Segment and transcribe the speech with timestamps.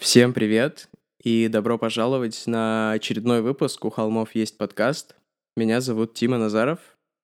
[0.00, 0.88] Всем привет
[1.22, 5.14] и добро пожаловать на очередной выпуск «У холмов есть подкаст».
[5.58, 6.78] Меня зовут Тима Назаров.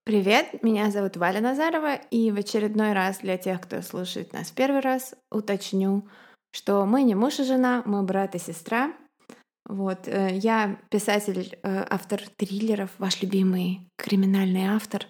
[0.04, 4.80] Привет, меня зовут Валя Назарова, и в очередной раз для тех, кто слушает нас первый
[4.80, 6.06] раз, уточню,
[6.52, 8.92] что мы не муж и жена, мы брат и сестра.
[9.64, 15.06] Вот, э, я писатель, э, автор триллеров, ваш любимый криминальный автор,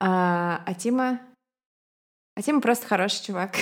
[0.00, 1.20] а, а Тима
[2.36, 3.56] а Тима просто хороший чувак.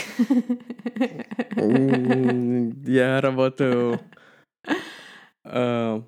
[2.86, 4.00] Я работаю...
[5.44, 6.02] А,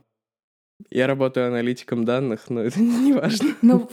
[0.90, 3.54] я работаю аналитиком данных, но это не важно.
[3.62, 3.90] Ну,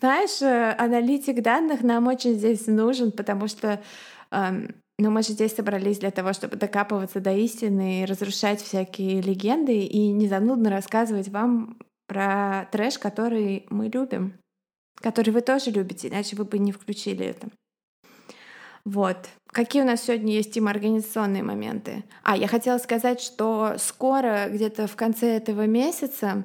[0.00, 3.80] знаешь, э, аналитик данных нам очень здесь нужен, потому что
[4.98, 9.84] ну, мы же здесь собрались для того, чтобы докапываться до истины и разрушать всякие легенды
[9.84, 14.34] и не занудно рассказывать вам про трэш, который мы любим,
[15.00, 17.48] который вы тоже любите, иначе вы бы не включили это.
[18.86, 19.28] Вот.
[19.48, 22.04] Какие у нас сегодня есть им организационные моменты?
[22.22, 26.44] А, я хотела сказать, что скоро, где-то в конце этого месяца,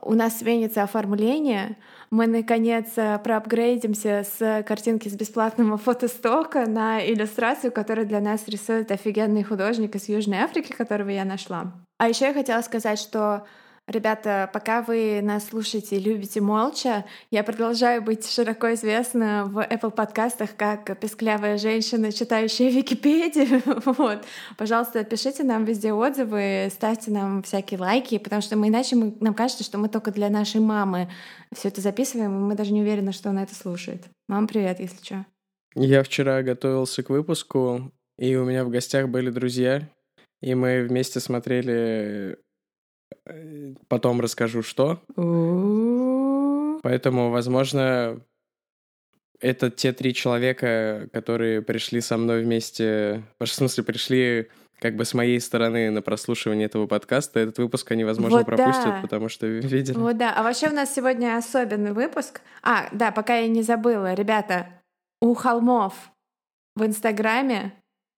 [0.00, 1.76] у нас сменится оформление.
[2.10, 9.42] Мы, наконец, проапгрейдимся с картинки с бесплатного фотостока на иллюстрацию, которую для нас рисует офигенный
[9.42, 11.74] художник из Южной Африки, которого я нашла.
[11.98, 13.46] А еще я хотела сказать, что
[13.86, 19.90] Ребята, пока вы нас слушаете и любите молча, я продолжаю быть широко известна в Apple
[19.90, 23.62] подкастах как песклявая женщина, читающая Википедию.
[23.84, 24.24] Вот.
[24.56, 29.34] Пожалуйста, пишите нам везде отзывы, ставьте нам всякие лайки, потому что мы иначе мы, нам
[29.34, 31.10] кажется, что мы только для нашей мамы
[31.54, 34.02] все это записываем, и мы даже не уверены, что она это слушает.
[34.28, 35.26] Мам, привет, если что.
[35.74, 39.86] Я вчера готовился к выпуску, и у меня в гостях были друзья,
[40.40, 42.38] и мы вместе смотрели
[43.88, 45.00] потом расскажу, что.
[46.82, 48.20] Поэтому, возможно,
[49.40, 54.48] это те три человека, которые пришли со мной вместе, в смысле, пришли
[54.80, 57.40] как бы с моей стороны на прослушивание этого подкаста.
[57.40, 59.00] Этот выпуск они, возможно, вот пропустят, да.
[59.00, 59.96] потому что видели.
[59.96, 60.34] Вот да.
[60.36, 62.42] А вообще у нас сегодня особенный выпуск.
[62.62, 64.12] А, да, пока я не забыла.
[64.14, 64.68] Ребята,
[65.20, 65.94] у холмов
[66.76, 67.72] в Инстаграме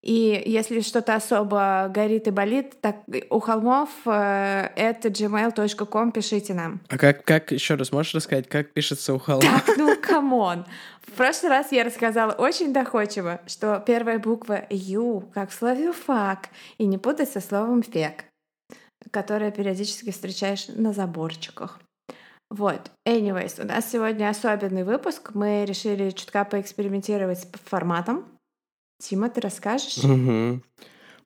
[0.06, 6.80] и если что-то особо горит и болит, так у холмов э, это gmail.com пишите нам.
[6.88, 9.64] А как, как еще раз можешь рассказать, как пишется у холмов?
[9.66, 10.64] Так, ну come on.
[11.00, 16.50] В прошлый раз я рассказала очень доходчиво, что первая буква Ю, как в слове fuck,
[16.78, 18.26] и не путать со словом фек,
[19.10, 21.80] которое периодически встречаешь на заборчиках.
[22.48, 22.92] Вот.
[23.08, 25.32] Anyways, у нас сегодня особенный выпуск.
[25.34, 28.24] Мы решили чутка поэкспериментировать с форматом.
[28.98, 29.98] Тима, ты расскажешь?
[29.98, 30.62] Угу.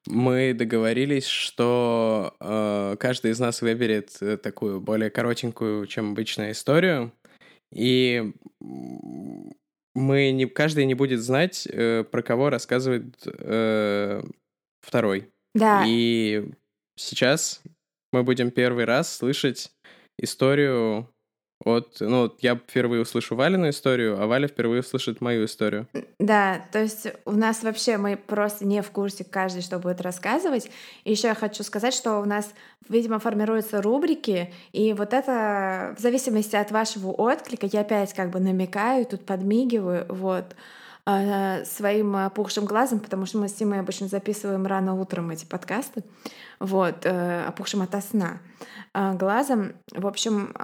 [0.06, 7.12] Мы договорились, что э, каждый из нас выберет э, такую более коротенькую, чем обычная историю,
[7.72, 8.32] и
[9.94, 14.22] мы не каждый не будет знать, э, про кого рассказывает э,
[14.80, 15.30] второй.
[15.54, 15.84] Да.
[15.86, 16.50] И
[16.96, 17.62] сейчас
[18.12, 19.70] мы будем первый раз слышать
[20.18, 21.08] историю
[21.64, 25.86] от, ну, я впервые услышу Валину историю, а Валя впервые услышит мою историю.
[26.18, 30.70] Да, то есть у нас вообще мы просто не в курсе каждый, что будет рассказывать.
[31.04, 32.52] И еще я хочу сказать, что у нас,
[32.88, 38.40] видимо, формируются рубрики, и вот это в зависимости от вашего отклика, я опять как бы
[38.40, 40.56] намекаю, тут подмигиваю, вот,
[41.04, 46.04] а, своим опухшим глазом, потому что мы с Тимой обычно записываем рано утром эти подкасты,
[46.58, 48.38] вот, э, опухшим ото сна
[48.92, 49.72] а, глазом.
[49.92, 50.54] В общем,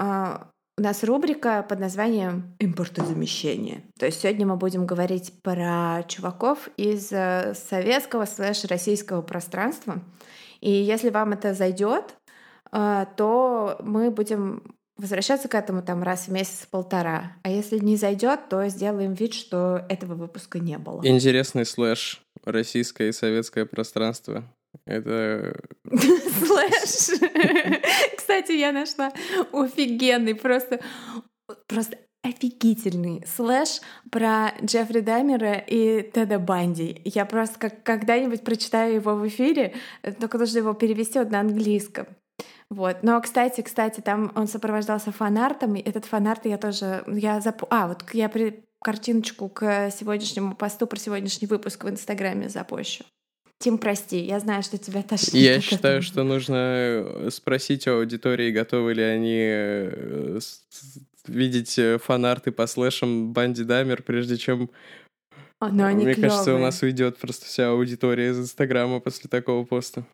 [0.79, 3.83] у нас рубрика под названием «Импортозамещение».
[3.99, 10.03] То есть сегодня мы будем говорить про чуваков из э, советского слэш-российского пространства.
[10.61, 12.17] И если вам это зайдет,
[12.73, 17.33] э, то мы будем возвращаться к этому там раз в месяц-полтора.
[17.43, 21.01] А если не зайдет, то сделаем вид, что этого выпуска не было.
[21.05, 24.45] Интересный слэш российское и советское пространство.
[24.87, 25.55] Это...
[25.91, 27.21] Слэш.
[28.17, 29.13] Кстати, я нашла
[29.53, 30.81] офигенный, просто,
[31.67, 33.81] просто офигительный слэш
[34.11, 37.03] про Джеффри Дамера и Теда Банди.
[37.05, 39.75] Я просто как когда-нибудь прочитаю его в эфире,
[40.21, 42.07] только нужно его перевести вот на английском.
[42.69, 43.03] Вот.
[43.03, 47.05] Но, кстати, кстати, там он сопровождался фанартом, и этот фанарт я тоже...
[47.07, 47.63] Я зап...
[47.71, 53.05] А, вот я при картиночку к сегодняшнему посту про сегодняшний выпуск в Инстаграме запущу.
[53.59, 55.35] Тим, прости, я знаю, что тебя тошнит.
[55.35, 60.41] Я считаю, что нужно э, спросить у аудитории, готовы ли они э,
[61.27, 64.71] видеть э, фанарты по слэшам Банди Дамер, прежде чем...
[65.59, 66.31] О, но они Мне клёвые.
[66.31, 70.05] кажется, у нас уйдет просто вся аудитория из Инстаграма после такого поста.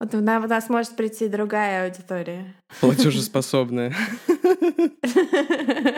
[0.00, 2.56] Вот у нас может прийти другая аудитория.
[2.80, 3.94] Платежеспособная.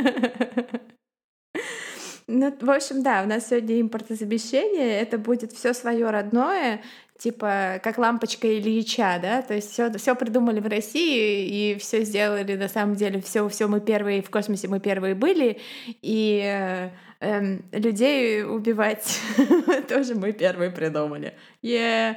[2.27, 5.01] Ну, в общем, да, у нас сегодня импортозамещение.
[5.01, 6.83] Это будет все свое родное.
[7.19, 12.57] типа как лампочка Ильича, да, то есть все, все придумали в России и все сделали
[12.57, 15.61] на самом деле, все, все мы первые в космосе мы первые были,
[16.03, 16.91] и э,
[17.21, 19.21] э, людей убивать
[19.89, 21.35] тоже мы первые придумали.
[21.63, 22.17] Yeah.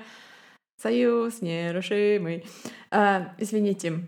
[0.82, 2.46] Союз нерушимый.
[2.92, 4.00] А, извините,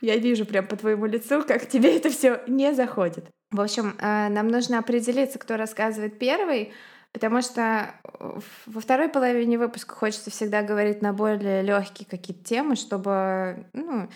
[0.00, 3.33] я вижу прям по твоему лицу, как тебе это все не заходит.
[3.54, 6.72] В общем, э, нам нужно определиться, кто рассказывает первый,
[7.12, 7.94] потому что
[8.66, 14.08] во второй половине выпуска хочется всегда говорить на более легкие какие-то темы, чтобы ну,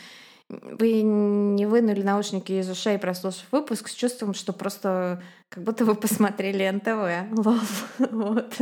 [0.48, 5.94] вы не вынули наушники из ушей, прослушав выпуск, с чувством, что просто как будто вы
[5.94, 7.46] посмотрели НТВ.
[7.46, 7.58] Лол.
[8.10, 8.56] вот.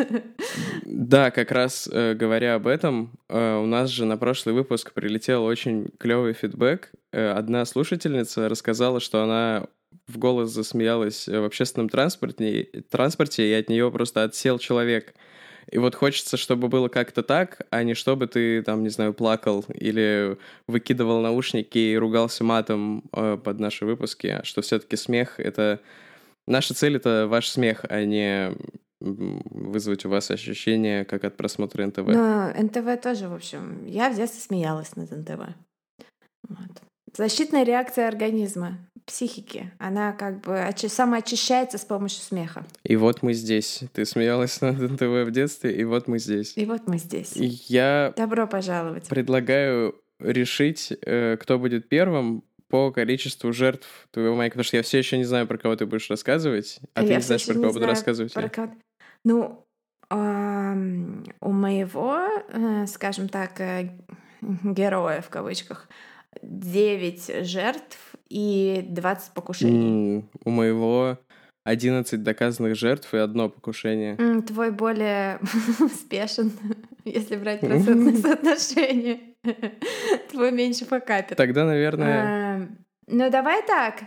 [0.85, 5.43] Да, как раз э, говоря об этом, э, у нас же на прошлый выпуск прилетел
[5.45, 6.93] очень клевый фидбэк.
[7.13, 9.69] Э, одна слушательница рассказала, что она
[10.07, 15.15] в голос засмеялась в общественном транспорте, транспорте и от нее просто отсел человек.
[15.71, 19.65] И вот хочется, чтобы было как-то так, а не чтобы ты, там, не знаю, плакал
[19.75, 20.39] или
[20.69, 25.81] выкидывал наушники и ругался матом э, под наши выпуски, а что все-таки смех— это...
[26.47, 28.53] Наша цель— это ваш смех, а не
[29.01, 32.07] вызвать у вас ощущение, как от просмотра НТВ.
[32.07, 35.49] Но НТВ тоже, в общем, я в детстве смеялась над НТВ.
[36.49, 36.86] Вот.
[37.17, 42.67] Защитная реакция организма, психики, она как бы очи- самоочищается с помощью смеха.
[42.85, 43.81] И вот мы здесь.
[43.93, 46.57] Ты смеялась над НТВ в детстве, и вот мы здесь.
[46.57, 47.37] И вот мы здесь.
[47.37, 49.09] И я Добро пожаловать.
[49.09, 54.99] предлагаю решить, э, кто будет первым по количеству жертв твоего майка, потому что я все
[54.99, 57.55] еще не знаю, про кого ты будешь рассказывать, а, ты Я не всё знаешь, про
[57.55, 58.33] не кого буду рассказывать.
[58.35, 58.73] про кого-
[59.25, 59.63] Ну,
[60.11, 62.21] у моего,
[62.53, 63.91] э, скажем так, э,
[64.41, 65.89] героя в кавычках,
[66.43, 67.99] 9 жертв
[68.29, 70.17] и 20 покушений.
[70.19, 71.19] М, У моего
[71.65, 74.17] 11 доказанных жертв и одно покушение.
[74.19, 75.39] М, Твой более
[75.81, 76.53] успешен,
[77.05, 79.21] если брать процентное соотношение.
[80.31, 81.35] Твой меньше по капе.
[81.35, 82.23] Тогда, наверное,
[82.63, 82.69] А,
[83.09, 84.03] Ну, давай так.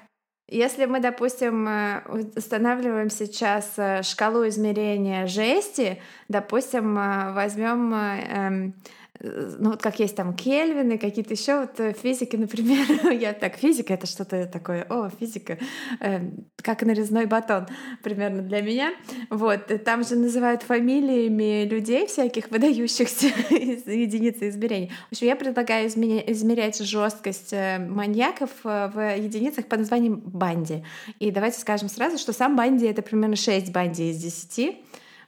[0.51, 2.01] Если мы, допустим, э,
[2.35, 8.73] устанавливаем сейчас э, шкалу измерения жести, допустим, э, возьмем, эм,
[9.21, 13.93] ну вот как есть там кельвины, какие-то еще вот э, физики, например, я так физика
[13.93, 15.57] это что-то такое, о физика,
[15.99, 16.21] э,
[16.57, 17.67] как нарезной батон
[18.01, 18.93] примерно для меня,
[19.29, 24.89] вот э, там же называют фамилиями людей всяких выдающихся из единицы измерения.
[25.09, 30.83] В общем, я предлагаю изменя- измерять жесткость э, маньяков э, в единицах под названием банди.
[31.19, 34.77] И давайте скажем сразу, что сам банди это примерно 6 банди из 10.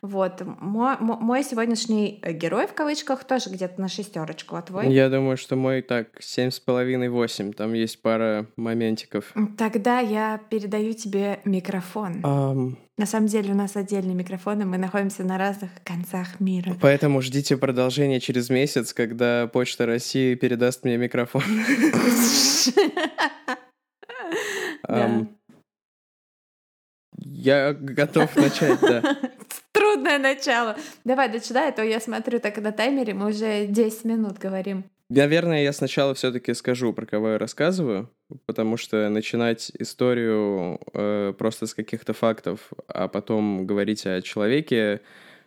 [0.01, 0.41] Вот.
[0.59, 4.91] Мой, мо- мой сегодняшний э, герой, в кавычках, тоже где-то на шестерочку, а твой?
[4.91, 7.53] я думаю, что мой так семь с половиной восемь.
[7.53, 9.31] Там есть пара моментиков.
[9.59, 12.21] Тогда я передаю тебе микрофон.
[12.23, 16.75] Ам, На самом деле у нас отдельные микрофоны, мы находимся на разных концах мира.
[16.81, 21.43] Поэтому ждите продолжение через месяц, когда Почта России передаст мне микрофон.
[27.23, 29.17] Я готов начать, да.
[29.71, 30.75] Трудное начало.
[31.03, 34.83] Давай дочитай, а то я смотрю так на таймере, мы уже 10 минут говорим.
[35.09, 38.09] Наверное, я сначала все-таки скажу, про кого я рассказываю,
[38.45, 45.01] потому что начинать историю э, просто с каких-то фактов, а потом говорить о человеке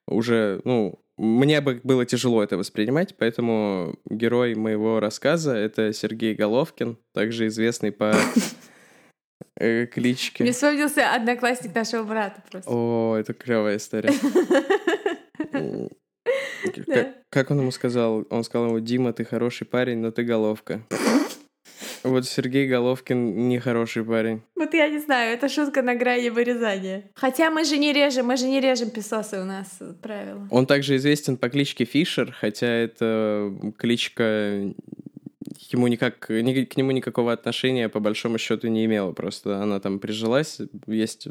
[0.06, 6.99] уже, ну, мне бы было тяжело это воспринимать, поэтому герой моего рассказа— это Сергей Головкин,
[7.12, 8.14] также известный по
[9.59, 10.53] э, Мне кличке.
[10.53, 12.71] вспомнился одноклассник нашего брата просто.
[12.71, 14.12] О, это клевая история.
[17.31, 18.25] Как, он ему сказал?
[18.31, 20.83] Он сказал ему, Дима, ты хороший парень, но ты головка.
[22.03, 24.43] Вот Сергей Головкин не хороший парень.
[24.57, 27.11] Вот я не знаю, это шутка на грани вырезания.
[27.14, 30.47] Хотя мы же не режем, мы же не режем песосы, у нас правило.
[30.50, 34.75] Он также известен по кличке Фишер, хотя это кличка
[35.73, 39.12] ему никак, ни- к нему никакого отношения по большому счету не имела.
[39.12, 40.61] Просто она там прижилась.
[40.87, 41.28] Есть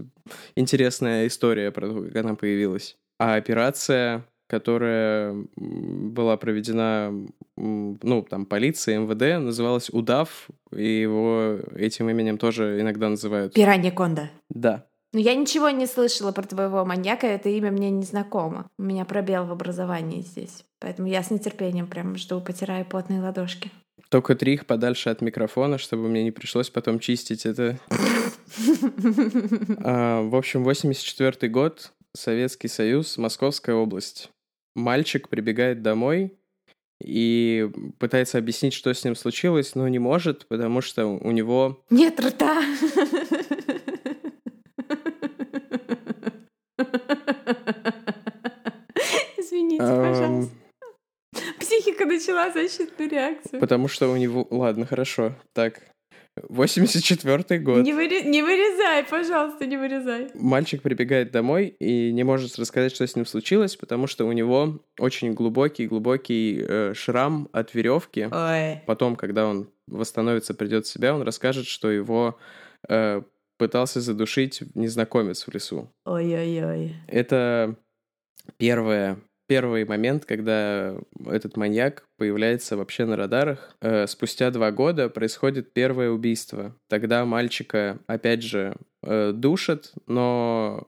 [0.56, 2.98] интересная история про то, как она появилась.
[3.20, 7.14] А операция, которая была проведена,
[7.56, 13.54] ну, там, полицией, МВД, называлась «Удав», и его этим именем тоже иногда называют.
[13.54, 14.30] Пиранья Конда.
[14.50, 14.86] Да.
[15.14, 18.66] Но я ничего не слышала про твоего маньяка, это имя мне не знакомо.
[18.80, 20.66] У меня пробел в образовании здесь.
[20.80, 23.72] Поэтому я с нетерпением прям жду, потираю потные ладошки.
[24.14, 27.80] Только трих подальше от микрофона, чтобы мне не пришлось потом чистить это.
[29.84, 34.30] А, В общем, 84 год, Советский Союз, Московская область.
[34.76, 36.38] Мальчик прибегает домой
[37.04, 37.68] и
[37.98, 41.84] пытается объяснить, что с ним случилось, но не может, потому что у него...
[41.90, 42.62] Нет рта.
[49.38, 50.63] Извините, пожалуйста.
[51.74, 53.60] Психика начала защитную реакцию.
[53.60, 54.48] Потому что у него...
[54.50, 55.36] Ладно, хорошо.
[55.54, 55.82] Так,
[56.50, 57.84] 84 год.
[57.84, 58.24] Не, выре...
[58.24, 60.30] не вырезай, пожалуйста, не вырезай.
[60.34, 64.80] Мальчик прибегает домой и не может рассказать, что с ним случилось, потому что у него
[65.00, 68.30] очень глубокий-глубокий э, шрам от веревки.
[68.32, 68.82] Ой.
[68.88, 72.40] Потом, когда он восстановится, придет в себя, он расскажет, что его
[72.90, 73.22] э,
[73.58, 75.92] пытался задушить незнакомец в лесу.
[76.06, 76.96] Ой-ой-ой.
[77.08, 77.76] Это
[78.58, 80.96] первое первый момент, когда
[81.26, 83.76] этот маньяк появляется вообще на радарах.
[83.82, 86.76] Э, спустя два года происходит первое убийство.
[86.90, 90.88] Тогда мальчика, опять же, э, душат, но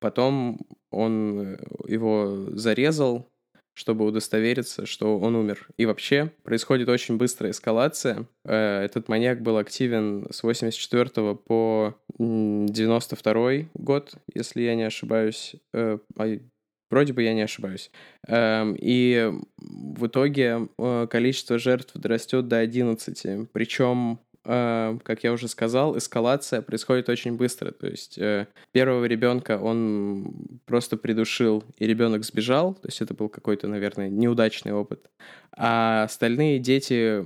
[0.00, 3.28] потом он э, его зарезал,
[3.74, 5.68] чтобы удостовериться, что он умер.
[5.76, 8.26] И вообще происходит очень быстрая эскалация.
[8.44, 15.54] Этот маньяк был активен с 84 по 92 год, если я не ошибаюсь.
[16.90, 17.90] Вроде бы я не ошибаюсь.
[18.26, 23.50] Эм, и в итоге э, количество жертв растет до 11.
[23.52, 27.72] Причем, э, как я уже сказал, эскалация происходит очень быстро.
[27.72, 32.74] То есть э, первого ребенка он просто придушил, и ребенок сбежал.
[32.74, 35.10] То есть это был какой-то, наверное, неудачный опыт.
[35.56, 37.22] А остальные дети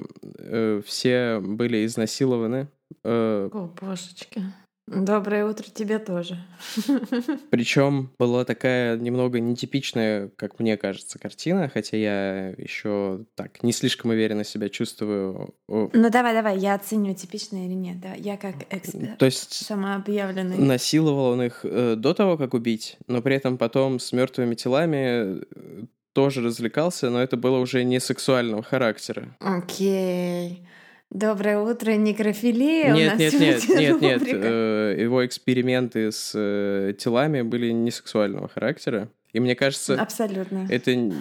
[0.85, 2.69] все были изнасилованы.
[3.05, 4.43] О, божечки.
[4.89, 6.37] Доброе утро тебе тоже.
[7.51, 14.11] Причем была такая немного нетипичная, как мне кажется, картина, хотя я еще так не слишком
[14.11, 15.55] уверенно себя чувствую.
[15.69, 18.15] Ну давай, давай, я оценю, типичная или нет, да.
[18.15, 19.19] Я как эксперт.
[19.19, 20.59] То есть самообъявленный.
[20.59, 24.97] Насиловал он их э, до того, как убить, но при этом потом с мертвыми телами
[25.07, 29.37] э, тоже развлекался, но это было уже не сексуального характера.
[29.41, 30.65] Окей.
[30.65, 30.67] Okay.
[31.13, 32.95] Доброе утро, некрофилия.
[32.95, 34.23] Нет, нет, нет, нет, нет.
[34.25, 39.11] Э, его эксперименты с э, телами были не сексуального характера.
[39.35, 40.01] И мне кажется...
[40.01, 40.67] Абсолютно.
[40.71, 41.13] Это,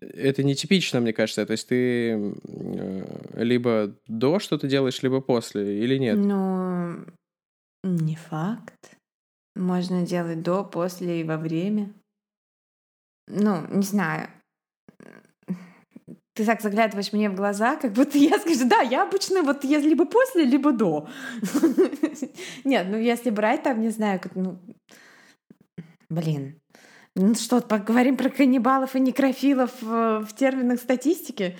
[0.00, 1.44] это нетипично, мне кажется.
[1.44, 6.16] То есть ты э, либо до что-то делаешь, либо после, или нет?
[6.16, 7.04] Ну,
[7.82, 8.96] не факт.
[9.56, 11.92] Можно делать до, после и во время.
[13.26, 14.28] Ну, не знаю
[16.38, 19.78] ты так заглядываешь мне в глаза, как будто я скажу, да, я обычно вот я
[19.78, 21.08] либо после, либо до.
[22.64, 24.60] Нет, ну если брать там, не знаю, как, ну,
[26.08, 26.60] блин,
[27.16, 31.56] ну что, поговорим про каннибалов и некрофилов в, в терминах статистики.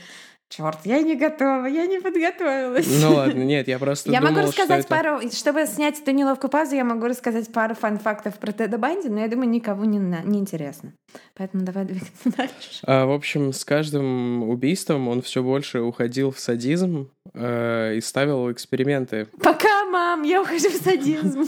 [0.49, 2.87] Черт, я не готова, я не подготовилась.
[3.03, 5.37] Ну ладно, нет, я просто Я думал, могу рассказать что пару, это...
[5.37, 9.29] чтобы снять эту неловкую паузу, я могу рассказать пару фан-фактов про Теда Банди, но я
[9.29, 10.95] думаю, никого не, не интересно.
[11.37, 12.81] Поэтому давай двигаться дальше.
[12.83, 18.51] А, в общем, с каждым убийством он все больше уходил в садизм э, и ставил
[18.51, 19.27] эксперименты.
[19.43, 21.45] Пока, мам, я ухожу в садизм.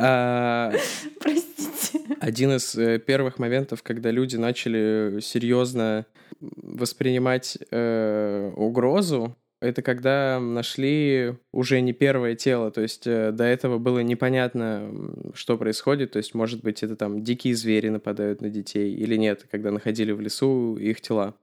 [0.00, 0.72] А,
[1.18, 2.00] Простите.
[2.20, 6.06] Один из э, первых моментов, когда люди начали серьезно
[6.40, 13.78] воспринимать э, угрозу, это когда нашли уже не первое тело, то есть э, до этого
[13.78, 14.92] было непонятно,
[15.34, 19.46] что происходит, то есть, может быть, это там дикие звери нападают на детей или нет,
[19.50, 21.34] когда находили в лесу их тела.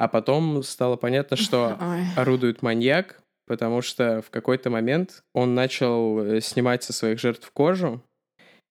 [0.00, 2.04] А потом стало понятно, что Ой.
[2.16, 8.02] орудует маньяк, потому что в какой-то момент он начал э, снимать со своих жертв кожу,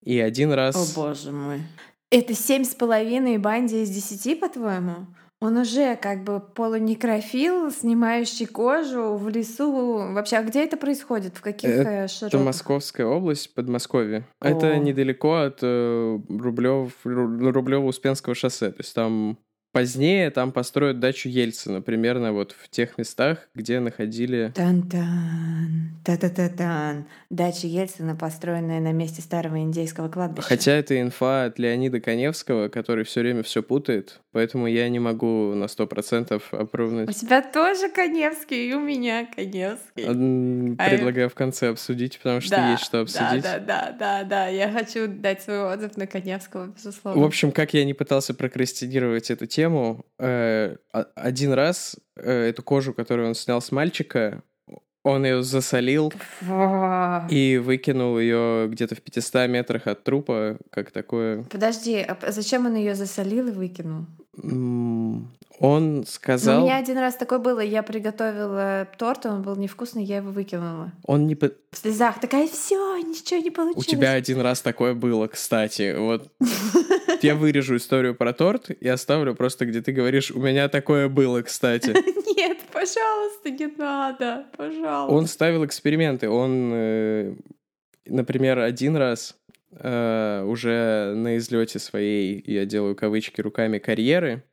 [0.03, 0.97] и один раз...
[0.97, 1.61] О боже мой.
[2.09, 5.05] Это семь с половиной банди из десяти, по-твоему?
[5.39, 9.97] Он уже как бы полунекрофил, снимающий кожу в лесу.
[10.13, 11.37] Вообще, а где это происходит?
[11.37, 12.41] В каких это э, широтах?
[12.41, 14.25] Московская область, Подмосковье.
[14.39, 14.47] О.
[14.47, 18.71] Это недалеко от э, Рублев, Рублево-Успенского шоссе.
[18.71, 19.37] То есть там
[19.71, 24.51] Позднее там построят дачу Ельцина, примерно вот в тех местах, где находили...
[24.55, 27.05] Тан-тан, та-та-та-тан.
[27.29, 30.47] Дача Ельцина, построенная на месте старого индейского кладбища.
[30.47, 35.53] Хотя это инфа от Леонида Коневского, который все время все путает, поэтому я не могу
[35.53, 37.09] на сто процентов опровнуть.
[37.09, 40.05] У тебя тоже Коневский, и у меня Коневский.
[40.77, 43.43] Предлагаю а в конце обсудить, потому что да, есть что обсудить.
[43.43, 44.47] Да, да, да, да, да.
[44.47, 47.21] Я хочу дать свой отзыв на Коневского, безусловно.
[47.21, 50.05] В общем, как я не пытался прокрастинировать эту тему, тему.
[50.19, 50.77] Э,
[51.15, 54.41] один раз э, эту кожу, которую он снял с мальчика,
[55.03, 56.13] он ее засолил
[57.29, 61.43] и выкинул ее где-то в 500 метрах от трупа, как такое.
[61.43, 64.05] Подожди, а зачем он ее засолил и выкинул?
[65.59, 66.59] Он сказал...
[66.59, 70.31] Ну, у меня один раз такое было, я приготовила торт, он был невкусный, я его
[70.31, 70.93] выкинула.
[71.03, 71.35] Он не...
[71.35, 73.85] В слезах такая, все, ничего не получилось.
[73.85, 75.97] У тебя один раз такое было, кстати.
[75.97, 76.31] Вот
[77.21, 81.41] я вырежу историю про торт и оставлю просто, где ты говоришь, у меня такое было,
[81.41, 81.89] кстати.
[82.37, 85.13] Нет, пожалуйста, не надо, пожалуйста.
[85.13, 87.35] Он ставил эксперименты, он, э,
[88.05, 89.35] например, один раз
[89.71, 94.43] э, уже на излете своей, я делаю кавычки руками, карьеры,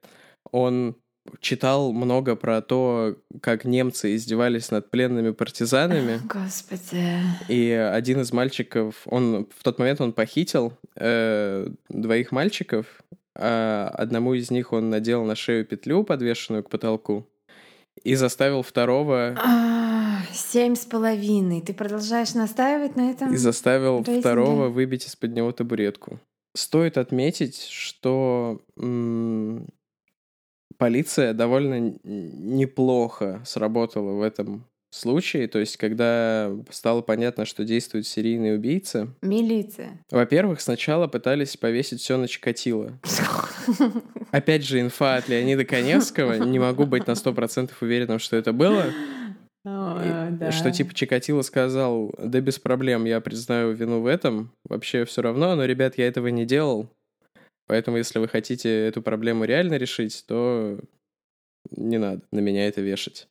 [0.50, 0.96] он
[1.40, 6.20] читал много про то, как немцы издевались над пленными партизанами.
[6.24, 7.04] Господи.
[7.48, 12.86] И один из мальчиков, он в тот момент он похитил э, двоих мальчиков,
[13.34, 17.28] а одному из них он надел на шею петлю, подвешенную к потолку,
[18.02, 19.36] и заставил второго...
[19.38, 21.60] А, семь с половиной.
[21.60, 23.32] Ты продолжаешь настаивать на этом?
[23.32, 24.20] И заставил Рейтинге?
[24.20, 26.20] второго выбить из-под него табуретку.
[26.54, 29.68] Стоит отметить, что м,
[30.78, 35.48] полиция довольно неплохо сработала в этом случае.
[35.48, 40.00] То есть, когда стало понятно, что действует серийный убийца, Милиция.
[40.10, 42.98] во-первых, сначала пытались повесить все на Чикатило.
[44.30, 46.34] Опять же, инфа от Леонида Коневского.
[46.34, 48.86] Не могу быть на 100% уверенным, что это было.
[49.64, 50.52] О, да.
[50.52, 55.56] Что типа Чикатило сказал, да без проблем, я признаю вину в этом, вообще все равно,
[55.56, 56.88] но, ребят, я этого не делал.
[57.66, 60.78] Поэтому, если вы хотите эту проблему реально решить, то
[61.72, 63.26] не надо на меня это вешать.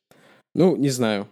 [0.53, 1.27] Ну, не знаю.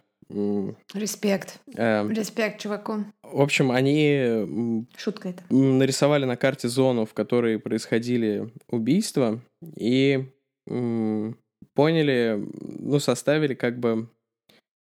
[0.94, 1.60] Респект.
[1.76, 3.06] э, Респект чуваку.
[3.24, 5.44] В общем, они Шутка это.
[5.54, 9.42] нарисовали на карте зону, в которой происходили убийства,
[9.78, 10.26] и
[11.76, 12.44] поняли,
[12.80, 14.10] ну, составили как бы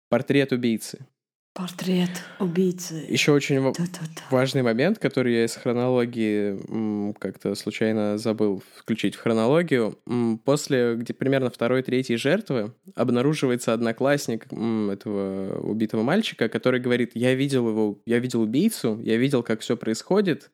[0.09, 1.07] портрет убийцы.
[1.53, 3.05] Портрет убийцы.
[3.09, 4.23] Еще очень ва- Та-та-та.
[4.31, 9.99] важный момент, который я из хронологии как-то случайно забыл включить в хронологию.
[10.45, 17.99] После где примерно второй-третьей жертвы обнаруживается одноклассник этого убитого мальчика, который говорит, я видел его,
[18.07, 20.53] я видел убийцу, я видел, как все происходит,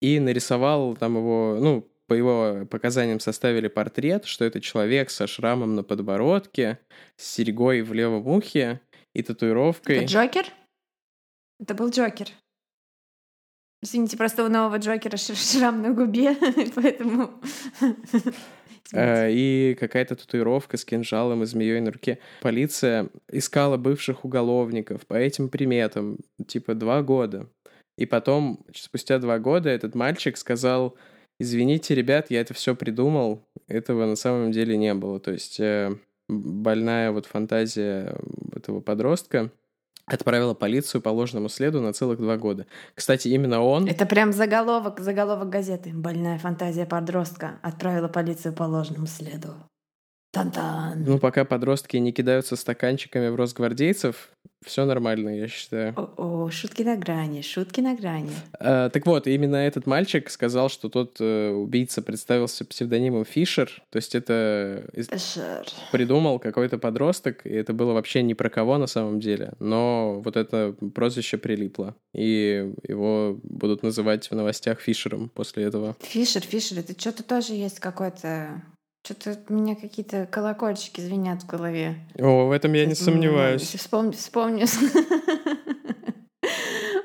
[0.00, 5.74] и нарисовал там его, ну, по его показаниям составили портрет, что это человек со шрамом
[5.74, 6.78] на подбородке,
[7.16, 8.80] с серьгой в левом ухе
[9.14, 9.98] и татуировкой.
[9.98, 10.46] Это Джокер?
[11.60, 12.28] Это был Джокер.
[13.82, 16.36] Извините, просто у нового Джокера шрам на губе,
[16.74, 17.40] поэтому...
[18.92, 22.18] Э, и какая-то татуировка с кинжалом и змеей на руке.
[22.40, 26.18] Полиция искала бывших уголовников по этим приметам,
[26.48, 27.48] типа два года.
[27.96, 30.96] И потом, спустя два года, этот мальчик сказал,
[31.38, 35.20] извините, ребят, я это все придумал, этого на самом деле не было.
[35.20, 35.96] То есть э,
[36.30, 38.16] больная вот фантазия
[38.54, 39.50] этого подростка
[40.06, 42.66] отправила полицию по ложному следу на целых два года.
[42.94, 43.86] Кстати, именно он...
[43.86, 45.90] Это прям заголовок, заголовок газеты.
[45.92, 49.54] Больная фантазия подростка отправила полицию по ложному следу.
[50.32, 51.04] Тан-тан.
[51.04, 54.30] Ну, пока подростки не кидаются стаканчиками в росгвардейцев,
[54.64, 55.94] все нормально, я считаю.
[56.18, 58.30] О, шутки на грани, шутки на грани.
[58.58, 63.96] А, так вот, именно этот мальчик сказал, что тот э, убийца представился псевдонимом Фишер, то
[63.96, 65.66] есть это из- Шер.
[65.92, 70.36] придумал какой-то подросток, и это было вообще ни про кого на самом деле, но вот
[70.36, 75.96] это прозвище прилипло, и его будут называть в новостях Фишером после этого.
[76.00, 78.62] Фишер, Фишер, это что-то тоже есть какое-то...
[79.04, 81.96] Что-то у меня какие-то колокольчики звенят в голове.
[82.18, 83.62] О, в этом я не Сейчас, сомневаюсь.
[83.62, 84.66] Вспомню, вспомню.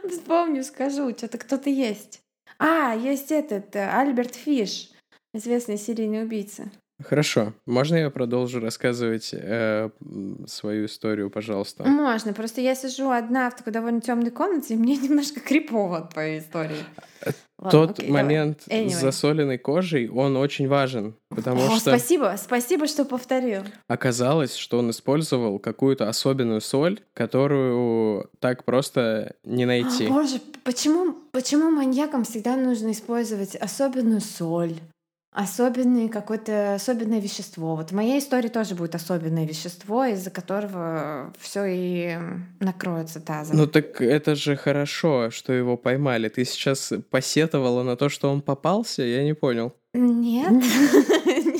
[0.10, 2.22] Вспомню, скажу, что-то кто-то есть.
[2.58, 4.92] А, есть этот, э, Альберт Фиш,
[5.34, 6.70] известный серийный убийца.
[7.04, 9.90] Хорошо, можно я продолжу рассказывать э,
[10.48, 11.84] свою историю, пожалуйста?
[11.84, 16.14] Можно, просто я сижу одна в такой довольно темной комнате, и мне немножко крипово от
[16.14, 16.84] твоей истории.
[17.66, 18.24] Ладно, Тот окей, давай.
[18.24, 18.90] момент Anyway.
[18.90, 23.64] с засоленной кожей, он очень важен, потому О, что спасибо, спасибо, что повторил.
[23.88, 30.06] оказалось, что он использовал какую-то особенную соль, которую так просто не найти.
[30.08, 34.76] О, боже, почему, почему маньякам всегда нужно использовать особенную соль?
[35.36, 37.76] Особенное какое-то особенное вещество.
[37.76, 42.18] Вот в моей истории тоже будет особенное вещество, из-за которого все и
[42.62, 43.58] накроется тазом.
[43.58, 46.30] Ну так это же хорошо, что его поймали.
[46.30, 49.04] Ты сейчас посетовала на то, что он попался?
[49.04, 49.74] Я не понял.
[49.94, 50.54] Нет.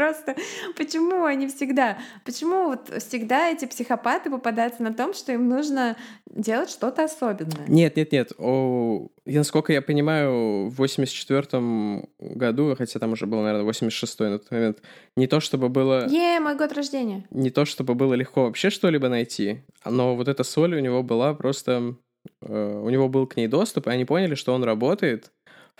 [0.00, 0.34] Просто
[0.78, 5.94] почему они всегда, почему вот всегда эти психопаты попадаются на том, что им нужно
[6.30, 7.66] делать что-то особенное?
[7.68, 8.32] Нет, нет, нет.
[8.38, 14.38] О, я, насколько я понимаю, в 84 году, хотя там уже было, наверное, 86 на
[14.38, 14.78] тот момент,
[15.16, 16.08] не то чтобы было...
[16.08, 17.26] Е, мой год рождения.
[17.30, 21.34] не то чтобы было легко вообще что-либо найти, но вот эта соль у него была
[21.34, 21.94] просто...
[22.40, 25.30] э, у него был к ней доступ, и они поняли, что он работает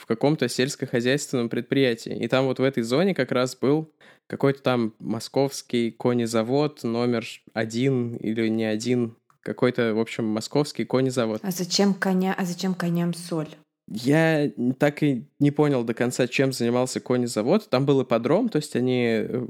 [0.01, 2.17] в каком-то сельскохозяйственном предприятии.
[2.17, 3.93] И там вот в этой зоне как раз был
[4.31, 11.41] какой-то там московский конезавод номер один или не один, какой-то, в общем, московский конезавод.
[11.43, 13.49] А зачем коня, а зачем коням соль?
[13.91, 17.69] Я так и не понял до конца, чем занимался конезавод.
[17.69, 19.47] Там был ипподром, то есть они э,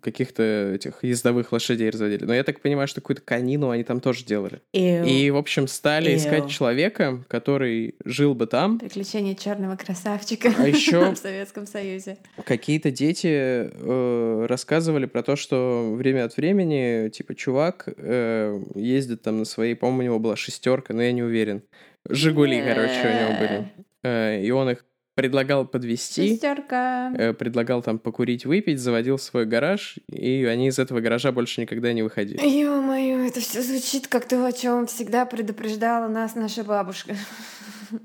[0.00, 2.24] каких-то этих ездовых лошадей разводили.
[2.24, 4.60] Но я так понимаю, что какую-то конину они там тоже делали.
[4.72, 5.04] Эу.
[5.04, 6.16] И, в общем, стали Эу.
[6.18, 8.78] искать человека, который жил бы там.
[8.78, 12.18] Приключения черного красавчика А еще в Советском Союзе.
[12.44, 19.38] какие-то дети э, рассказывали про то, что время от времени, типа, чувак э, ездит там
[19.40, 21.62] на своей, по-моему, у него была шестерка, но я не уверен.
[22.08, 23.72] Жигули, короче, у него были.
[24.02, 24.84] Э, и он их
[25.14, 26.28] предлагал подвести.
[26.30, 27.12] Шестерка.
[27.14, 31.92] э, предлагал там покурить, выпить, заводил свой гараж, и они из этого гаража больше никогда
[31.92, 32.40] не выходили.
[32.40, 37.14] Ё-моё, это все звучит как то, о чем всегда предупреждала нас наша бабушка.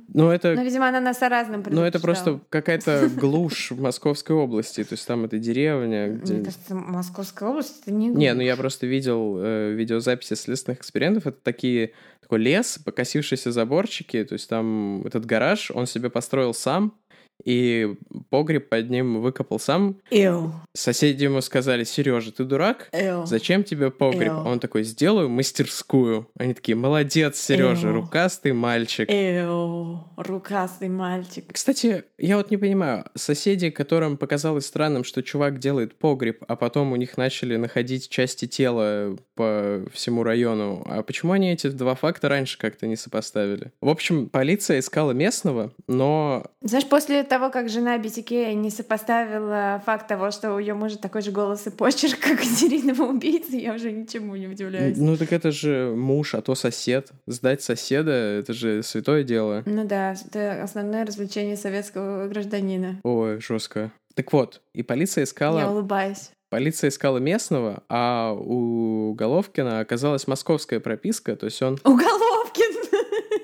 [0.08, 4.36] Ну, это Но, видимо, она нас о разном Ну, это просто какая-то глушь в Московской
[4.36, 4.84] области.
[4.84, 6.34] То есть там это деревня, где...
[6.34, 8.47] Мне кажется, Московская область это не Не, ну глушь.
[8.47, 11.27] я просто видел э, видеозаписи следственных экспериментов.
[11.27, 11.91] Это такие
[12.25, 14.23] такой лес, покосившиеся заборчики.
[14.23, 16.99] То есть там этот гараж он себе построил сам,
[17.43, 17.95] и
[18.30, 19.98] погреб под ним выкопал сам.
[20.12, 22.89] Эу, Соседи ему сказали, Сережа, ты дурак?
[22.91, 23.26] эу.
[23.26, 24.32] Зачем тебе погреб?
[24.32, 24.45] Эу.
[24.45, 26.28] Он такой, сделаю мастерскую.
[26.38, 27.93] Они такие, молодец, Сережа, Эу.
[27.95, 29.10] рукастый мальчик.
[29.10, 31.45] Эу, рукастый мальчик.
[31.52, 36.91] Кстати, я вот не понимаю, соседи, которым показалось странным, что чувак делает погреб, а потом
[36.91, 42.30] у них начали находить части тела по всему району, а почему они эти два факта
[42.30, 43.71] раньше как-то не сопоставили?
[43.82, 50.07] В общем, полиция искала местного, но Знаешь, после того, как жена BTK не сопоставила факт
[50.07, 53.73] того, что у ее мужа такой же голос и почерк, как у серийного убийцы, я
[53.73, 54.97] уже ничему не удивляюсь.
[54.97, 57.11] ну так это же муж, а то сосед.
[57.27, 59.63] Сдать соседа— это же святое дело.
[59.65, 62.99] Ну да, это основное развлечение советского гражданина.
[63.03, 63.91] Ой, жестко.
[64.13, 66.31] Так вот, и полиция Я искала, улыбаюсь.
[66.49, 72.75] полиция искала местного, а у Головкина оказалась московская прописка, то есть он Уголовкин!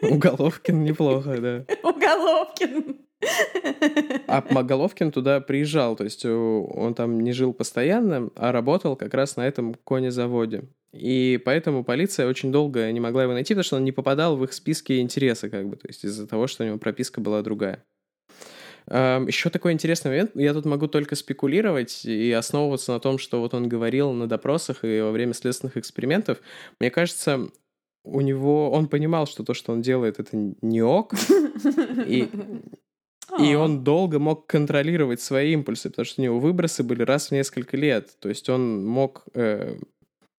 [0.11, 1.65] у Головкина неплохо, да.
[1.89, 2.95] Уголовкин!
[4.27, 9.13] А Головкин туда приезжал, то есть э, он там не жил постоянно, а работал как
[9.13, 10.63] раз на этом конезаводе.
[10.93, 14.43] И поэтому полиция очень долго не могла его найти, потому что он не попадал в
[14.43, 17.83] их списки интереса, как бы, то есть из-за того, что у него прописка была другая.
[18.87, 20.31] Еще такой интересный момент.
[20.33, 24.83] Я тут могу только спекулировать и основываться на том, что вот он говорил на допросах
[24.83, 26.39] и во время следственных экспериментов.
[26.79, 27.47] Мне кажется,
[28.03, 28.71] у него...
[28.71, 31.13] Он понимал, что то, что он делает, это не ок.
[32.07, 32.27] И,
[33.39, 37.31] и он долго мог контролировать свои импульсы, потому что у него выбросы были раз в
[37.31, 38.09] несколько лет.
[38.19, 39.77] То есть он мог э,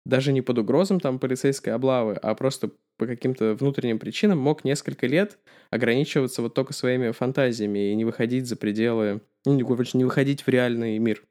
[0.05, 5.07] даже не под угрозом там полицейской облавы, а просто по каким-то внутренним причинам мог несколько
[5.07, 9.63] лет ограничиваться вот только своими фантазиями и не выходить за пределы, ну, не,
[9.97, 11.23] не выходить в реальный мир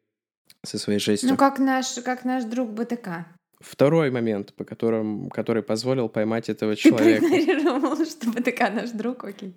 [0.65, 1.31] со своей жестью.
[1.31, 3.27] Ну, как наш, как наш друг БТК.
[3.61, 7.27] Второй момент, по которым, который позволил поймать этого Ты человека.
[7.27, 9.55] проигнорировал, что БТК наш друг, окей.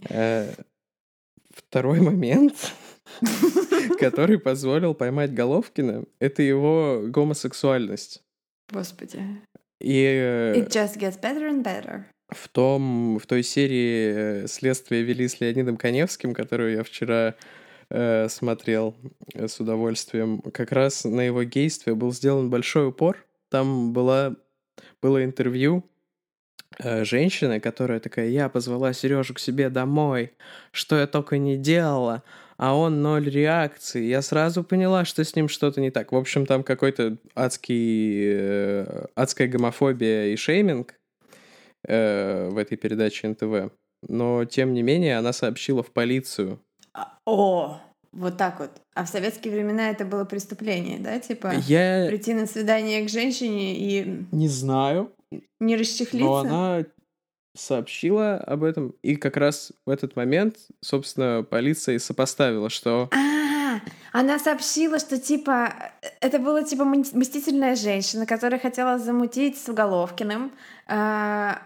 [1.53, 2.73] Второй момент,
[3.99, 8.21] который позволил поймать Головкина, это его гомосексуальность.
[8.71, 9.21] Господи.
[9.79, 12.05] И э, It just gets better and better.
[12.33, 17.35] в, том, в той серии э, следствие вели с Леонидом Коневским, которую я вчера
[17.89, 18.95] э, смотрел
[19.33, 23.25] э, с удовольствием, как раз на его гействе был сделан большой упор.
[23.49, 24.35] Там была,
[25.01, 25.83] было интервью
[26.79, 30.33] женщины, которая такая, я позвала Сережу к себе домой,
[30.71, 32.23] что я только не делала,
[32.57, 34.03] а он ноль реакции.
[34.03, 36.11] Я сразу поняла, что с ним что-то не так.
[36.11, 40.95] В общем, там какой-то адский, э, адская гомофобия и шейминг
[41.85, 43.73] э, в этой передаче НТВ.
[44.07, 46.59] Но, тем не менее, она сообщила в полицию.
[46.93, 47.81] А, О,
[48.11, 48.69] вот так вот.
[48.93, 51.19] А в советские времена это было преступление, да?
[51.19, 55.11] Типа Я прийти на свидание к женщине и не знаю,
[55.59, 56.25] не расчехлиться?
[56.25, 56.85] но она
[57.55, 63.79] сообщила об этом, и как раз в этот момент, собственно, полиция и сопоставила, что А,
[64.11, 65.73] она сообщила, что типа
[66.19, 70.51] это была типа мстительная женщина, которая хотела замутить с Уголовкиным.
[70.87, 71.61] А,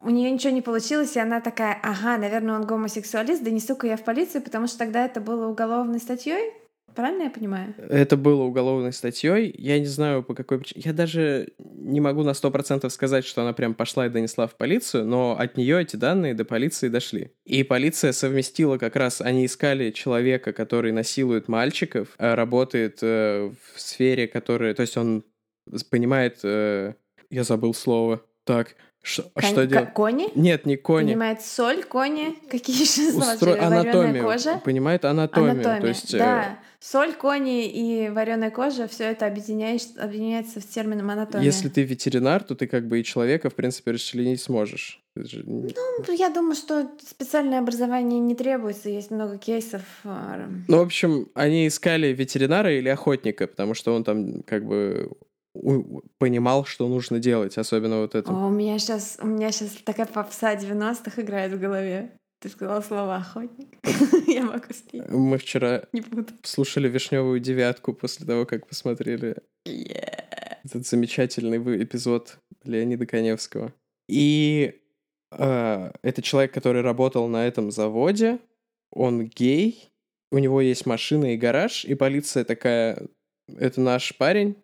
[0.00, 3.96] у нее ничего не получилось, и она такая, ага, наверное, он гомосексуалист, да несу-ка я
[3.96, 6.52] в полицию, потому что тогда это было уголовной статьей.
[6.94, 7.74] Правильно я понимаю?
[7.78, 9.54] это было уголовной статьей.
[9.56, 10.82] Я не знаю, по какой причине.
[10.84, 15.04] Я даже не могу на 100% сказать, что она прям пошла и донесла в полицию,
[15.04, 17.32] но от нее эти данные до полиции дошли.
[17.44, 23.80] И полиция совместила как раз, они искали человека, который насилует мальчиков, э, работает э, в
[23.80, 24.74] сфере, которая...
[24.74, 25.24] То есть он
[25.90, 26.40] понимает...
[26.44, 26.94] э,
[27.30, 28.22] Я забыл слово.
[28.44, 29.92] Так, ш- а Кон- что делать?
[29.92, 30.28] Кони?
[30.34, 31.06] Нет, не кони.
[31.08, 33.34] Понимает соль, кони, какие еще слова?
[33.34, 34.24] Устро- Анатомию.
[34.24, 34.60] кожа?
[34.64, 35.52] Понимает анатомию.
[35.52, 36.58] Анатомия, То есть, э, да.
[36.80, 41.46] Соль, кони и вареная кожа, все это объединяется с термином анатомия.
[41.46, 45.02] Если ты ветеринар, то ты как бы и человека, в принципе, расчленить сможешь.
[45.14, 45.66] Ну,
[46.12, 49.82] я думаю, что специальное образование не требуется, есть много кейсов.
[50.04, 55.10] А, ну, в общем, они искали ветеринара или охотника, потому что он там как бы
[56.18, 58.30] понимал, что нужно делать, особенно вот это.
[58.30, 62.12] О, у меня сейчас, у меня сейчас такая попса 90-х играет в голове.
[62.40, 63.78] Ты сказала слово охотник.
[64.26, 65.08] Я могу спеть.
[65.08, 65.84] Мы вчера
[66.42, 73.72] слушали вишневую девятку после того, как посмотрели этот замечательный эпизод Леонида Коневского.
[74.08, 74.80] И
[75.30, 78.40] э, это человек, который работал на этом заводе.
[78.90, 79.90] Он гей.
[80.30, 81.84] У него есть машина и гараж.
[81.84, 83.06] И полиция такая,
[83.48, 84.56] это наш парень.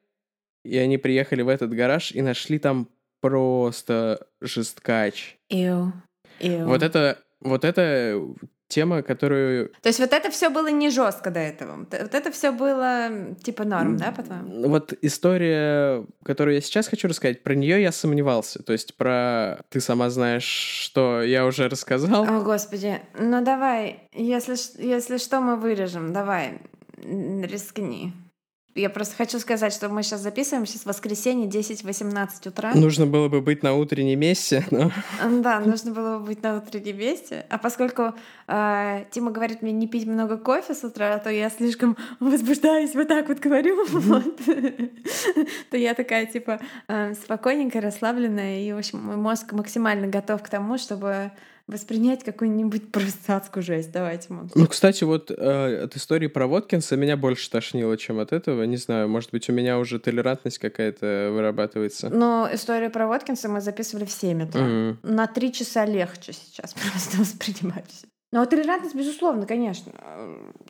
[0.64, 2.88] И они приехали в этот гараж и нашли там
[3.20, 5.36] просто жесткач.
[5.48, 5.92] Ил.
[6.40, 6.66] Ил.
[6.66, 8.20] Вот это, вот это
[8.70, 9.72] тема, которую...
[9.82, 11.76] То есть вот это все было не жестко до этого.
[11.76, 13.10] Вот это все было
[13.42, 14.68] типа норм, да, по-твоему?
[14.68, 18.62] Вот история, которую я сейчас хочу рассказать, про нее я сомневался.
[18.62, 22.24] То есть про ты сама знаешь, что я уже рассказал.
[22.24, 23.00] О, господи.
[23.18, 26.12] Ну давай, если, если что, мы вырежем.
[26.12, 26.60] Давай,
[26.96, 28.12] рискни.
[28.76, 32.72] Я просто хочу сказать, что мы сейчас записываемся с воскресенья 10-18 утра.
[32.74, 34.92] Нужно было бы быть на утреннем месте, но...
[35.42, 37.46] Да, нужно было бы быть на утреннем месте.
[37.50, 38.14] А поскольку
[38.46, 43.08] э, Тима говорит мне не пить много кофе с утра, то я слишком возбуждаюсь, вот
[43.08, 44.40] так вот говорю, вот,
[45.70, 50.48] то я такая, типа, э, спокойненькая, расслабленная, и, в общем, мой мозг максимально готов к
[50.48, 51.32] тому, чтобы
[51.70, 53.92] воспринять какую-нибудь просто адскую жесть.
[53.92, 54.54] Давайте, Макс.
[54.54, 58.64] Ну, кстати, вот э, от истории про Воткинса меня больше тошнило, чем от этого.
[58.64, 62.10] Не знаю, может быть, у меня уже толерантность какая-то вырабатывается.
[62.10, 64.60] Но историю про Воткинса мы записывали в 7 утра.
[64.60, 64.96] Mm-hmm.
[65.02, 68.06] На 3 часа легче сейчас просто воспринимать все.
[68.32, 69.92] Ну, а толерантность, безусловно, конечно,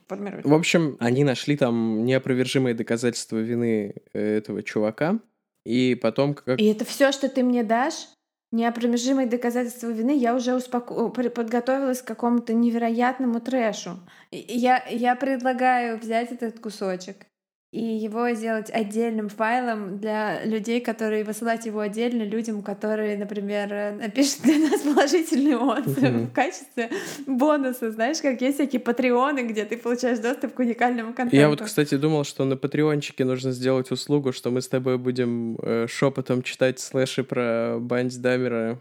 [0.09, 0.47] формирует.
[0.47, 5.21] В общем, они нашли там неопровержимые доказательства вины э, этого чувака.
[5.65, 6.59] И потом как...
[6.59, 8.07] И это все, что ты мне дашь?
[8.51, 11.09] Неопровержимые доказательства вины, я уже успоко...
[11.09, 14.01] подготовилась к какому-то невероятному трэшу.
[14.31, 17.27] Я, я предлагаю взять этот кусочек
[17.73, 24.43] и его сделать отдельным файлом для людей, которые высылать его отдельно людям, которые, например, напишут
[24.43, 26.27] для нас положительный отзыв mm-hmm.
[26.27, 26.91] в качестве
[27.27, 27.93] бонуса.
[27.93, 31.37] Знаешь, как есть всякие патреоны, где ты получаешь доступ к уникальному контенту.
[31.37, 35.57] Я вот, кстати, думал, что на патреончике нужно сделать услугу, что мы с тобой будем
[35.63, 38.81] э, шепотом читать слэши про Банди Дамера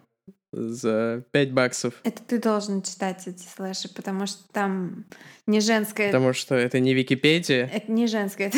[0.52, 1.94] за 5 баксов.
[2.04, 5.06] Это ты должен читать эти слэши, потому что там
[5.46, 6.08] не женское...
[6.08, 7.70] Потому что это не Википедия.
[7.74, 8.52] Это не женское.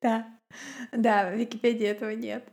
[0.00, 0.26] Да.
[0.92, 2.44] Да, в Википедии этого нет.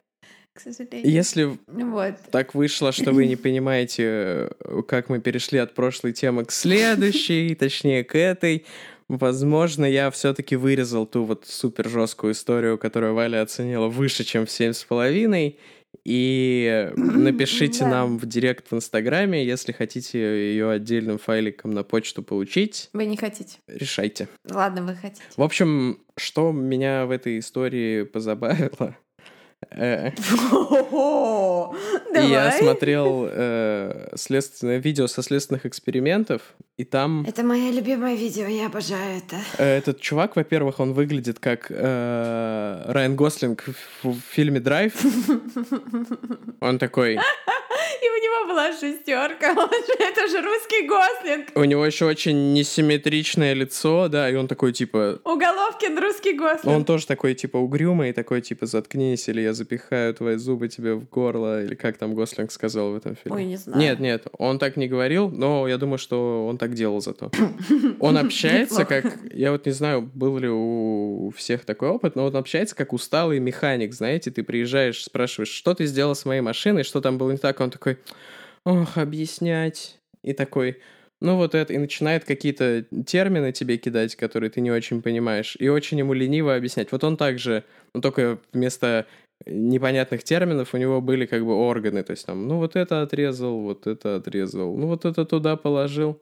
[0.54, 1.12] К сожалению.
[1.12, 2.16] Если вот.
[2.32, 4.50] так вышло, что вы не понимаете,
[4.88, 8.66] как мы перешли от прошлой темы к следующей, точнее к этой,
[9.08, 14.52] Возможно, я все-таки вырезал ту вот супер жесткую историю, которую Валя оценила выше, чем в
[14.52, 15.60] семь с половиной.
[16.04, 17.90] И напишите да.
[17.90, 22.90] нам в директ в Инстаграме, если хотите ее отдельным файликом на почту получить.
[22.94, 23.58] Вы не хотите.
[23.68, 24.28] Решайте.
[24.50, 25.24] Ладно, вы хотите.
[25.38, 28.98] В общем, что меня в этой истории позабавило.
[29.72, 30.12] И
[32.28, 36.42] я смотрел э, следственное видео со следственных экспериментов,
[36.78, 37.26] и там...
[37.28, 39.38] Это мое любимое видео, я обожаю это.
[39.58, 43.66] Э, этот чувак, во-первых, он выглядит как Райан Гослинг
[44.04, 44.94] в фильме «Драйв».
[46.62, 47.20] Он такой...
[48.06, 49.52] И у него была шестерка.
[50.00, 51.48] Это же русский Гослинг.
[51.56, 55.20] У него еще очень несимметричное лицо, да, и он такой типа...
[55.24, 56.66] Уголовкин русский Гослинг.
[56.68, 61.10] Он тоже такой типа угрюмый, такой типа заткнись, или я запихаю твои зубы тебе в
[61.10, 63.38] горло, или как там Гослинг сказал в этом фильме.
[63.38, 63.80] Ой, не знаю.
[63.80, 67.32] Нет, нет, он так не говорил, но я думаю, что он так делал зато.
[68.00, 69.06] Он общается как...
[69.34, 73.40] Я вот не знаю, был ли у всех такой опыт, но он общается как усталый
[73.40, 77.38] механик, знаете, ты приезжаешь, спрашиваешь, что ты сделал с моей машиной, что там было не
[77.38, 77.95] так, он такой,
[78.66, 80.00] ох, объяснять.
[80.24, 80.82] И такой,
[81.22, 85.70] ну вот это, и начинает какие-то термины тебе кидать, которые ты не очень понимаешь, и
[85.70, 86.92] очень ему лениво объяснять.
[86.92, 89.06] Вот он также, но только вместо
[89.46, 93.60] непонятных терминов у него были как бы органы, то есть там, ну вот это отрезал,
[93.60, 96.22] вот это отрезал, ну вот это туда положил.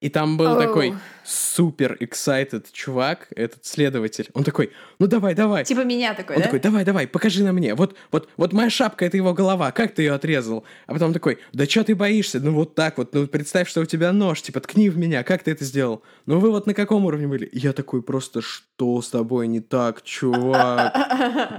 [0.00, 0.58] И там был oh.
[0.58, 4.28] такой супер excited чувак, этот следователь.
[4.32, 5.64] Он такой, ну давай, давай.
[5.64, 6.44] Типа меня такой, Он да?
[6.46, 7.74] такой, давай, давай, покажи на мне.
[7.74, 9.72] Вот, вот, вот моя шапка— это его голова.
[9.72, 10.64] Как ты ее отрезал?
[10.86, 12.38] А потом такой, да что ты боишься?
[12.38, 15.24] Ну вот так вот, ну представь, что у тебя нож, типа ткни в меня.
[15.24, 16.02] Как ты это сделал?
[16.26, 17.48] Ну вы вот на каком уровне были?
[17.52, 20.94] я такой просто, что с тобой не так, чувак?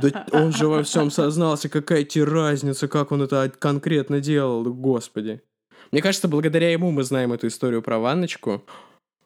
[0.02, 5.42] Да он же во всем сознался, какая тебе разница, как он это конкретно делал, господи.
[5.92, 8.64] Мне кажется, благодаря ему мы знаем эту историю про ванночку,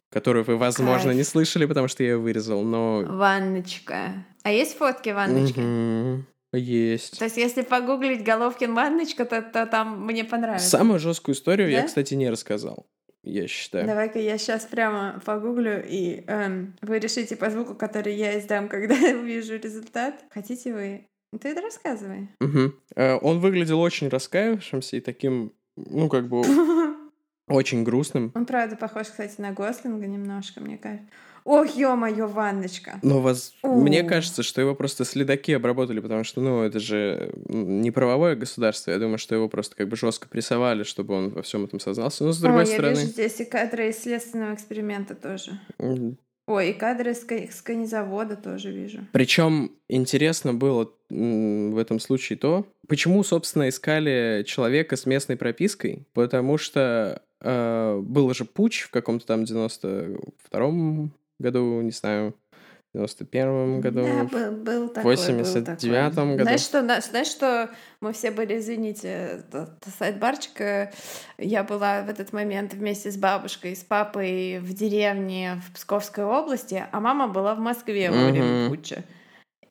[0.10, 1.18] которую вы, возможно, Кайф.
[1.18, 3.04] не слышали, потому что я ее вырезал, но...
[3.06, 4.26] Ванночка.
[4.44, 5.60] А есть фотки ванночки?
[5.60, 6.24] Угу.
[6.54, 7.18] Есть.
[7.18, 10.70] То есть, если погуглить Головкин ванночка, то, то там мне понравится.
[10.70, 11.78] Самую жесткую историю Да?
[11.80, 12.86] я, кстати, не рассказал.
[13.24, 13.88] Я считаю.
[13.88, 18.96] Давай-ка я сейчас прямо погуглю, и эм, вы решите по звуку, который я издам, когда
[18.96, 20.24] увижу результат.
[20.30, 21.08] Хотите вы?
[21.42, 22.30] Ты это рассказывай.
[22.40, 22.76] Мгм.
[22.96, 26.44] Э, Он выглядел очень раскаявшимся и таким, ну, как бы,
[27.48, 28.32] очень грустным.
[28.36, 31.08] Он, правда, похож, кстати, на Гослинга немножко, мне кажется.
[31.46, 33.00] Ох, ё-моё, ванночка.
[33.02, 33.22] Но.
[33.64, 33.68] О.
[33.68, 38.92] мне кажется, что его просто следаки обработали, потому что, ну, это же не правовое государство.
[38.92, 42.24] Я думаю, что его просто как бы жестко прессовали, чтобы он во всем этом сознался.
[42.24, 45.60] Но с другой Ой, я стороны, вижу здесь и кадры из следственного эксперимента тоже.
[46.46, 49.00] Ой, и кадры ка- из конезавода тоже вижу.
[49.14, 56.58] Причем интересно было в этом случае то, почему, собственно, искали человека с местной пропиской, потому
[56.58, 62.36] что э, был же путь в каком-то там 92-м году, не знаю,
[62.94, 64.04] 91-м году.
[64.04, 66.32] Да, был, был такой, 89-м такой.
[66.34, 66.44] году.
[66.44, 67.70] Знаешь что, на- знаешь, что
[68.02, 69.44] мы все были, извините,
[69.98, 70.92] сайт-барчик, э,
[71.38, 76.84] я была в этот момент вместе с бабушкой, с папой в деревне в Псковской области,
[76.92, 79.04] а мама была в Москве во время путча.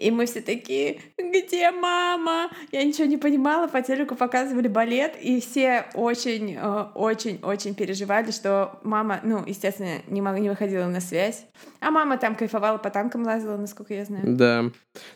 [0.03, 2.51] И мы все такие, где мама?
[2.73, 9.21] Я ничего не понимала, по телеку показывали балет, и все очень, э, переживали, что мама,
[9.23, 11.45] ну, естественно, не, мог- не выходила на связь.
[11.81, 14.25] А мама там кайфовала, по танкам лазила, насколько я знаю.
[14.27, 14.65] Да.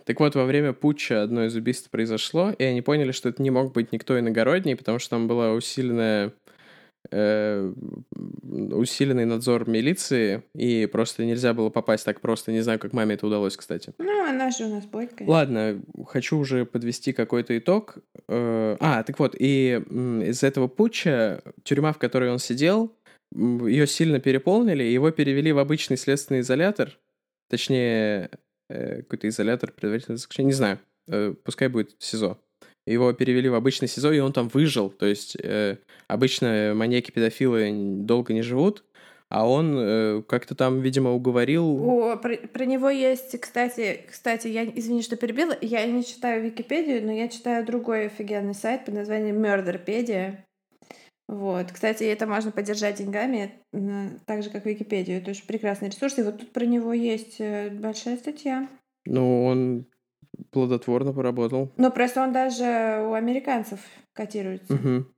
[0.05, 3.51] Так вот, во время путча одно из убийств произошло, и они поняли, что это не
[3.51, 6.33] мог быть никто иногородний, потому что там была усиленная
[7.13, 12.53] усиленный надзор милиции, и просто нельзя было попасть так просто.
[12.53, 13.93] Не знаю, как маме это удалось, кстати.
[13.99, 15.29] Ну, она же у нас бойкая.
[15.29, 17.99] Ладно, хочу уже подвести какой-то итог.
[18.29, 19.83] Э, А, так вот, и
[20.25, 22.93] из этого путча тюрьма, в которой он сидел,
[23.35, 26.99] ее сильно переполнили, и его перевели в обычный следственный изолятор,
[27.51, 28.31] точнее,
[28.69, 32.39] э, какой-то изолятор предварительного заключения, не знаю, э, пускай будет СИЗО.
[32.87, 34.91] Его перевели в обычный СИЗО, и он там выжил.
[34.91, 38.85] То есть э, обычно маньяки-педофилы долго не живут,
[39.29, 41.65] а он э, как-то там, видимо, уговорил...
[41.83, 47.05] О, про, про него есть, кстати, кстати, я извини, что перебила, я не читаю Википедию,
[47.05, 50.37] но я читаю другой офигенный сайт под названием Murderpedia.
[51.29, 53.51] Вот, кстати, это можно поддержать деньгами,
[54.27, 55.19] так же как Википедию.
[55.19, 56.19] Это очень прекрасный ресурс.
[56.19, 58.69] И вот тут про него есть э, большая статья.
[59.07, 59.87] Ну, он
[60.57, 61.71] плодотворно поработал.
[61.77, 62.65] Но просто он даже
[63.07, 63.79] у американцев
[64.15, 64.73] котируется.
[64.73, 65.13] Мгм.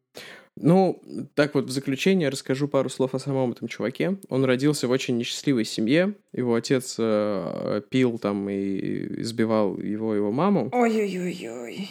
[0.61, 1.01] Ну,
[1.35, 4.19] так вот, в заключение расскажу пару слов о самом этом чуваке.
[4.29, 6.17] Он родился в очень несчастливой семье.
[6.33, 10.69] Его отец э, пил там и избивал его его маму.
[10.73, 11.89] Ой-ой-ой-ой.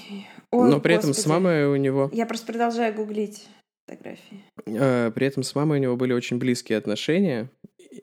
[0.52, 1.32] Ой, Но при этом с господи.
[1.34, 2.10] мамой у него...
[2.12, 3.48] Я просто продолжаю гуглить
[3.88, 4.44] фотографии.
[4.66, 7.50] э, при этом с мамой у него были очень близкие отношения.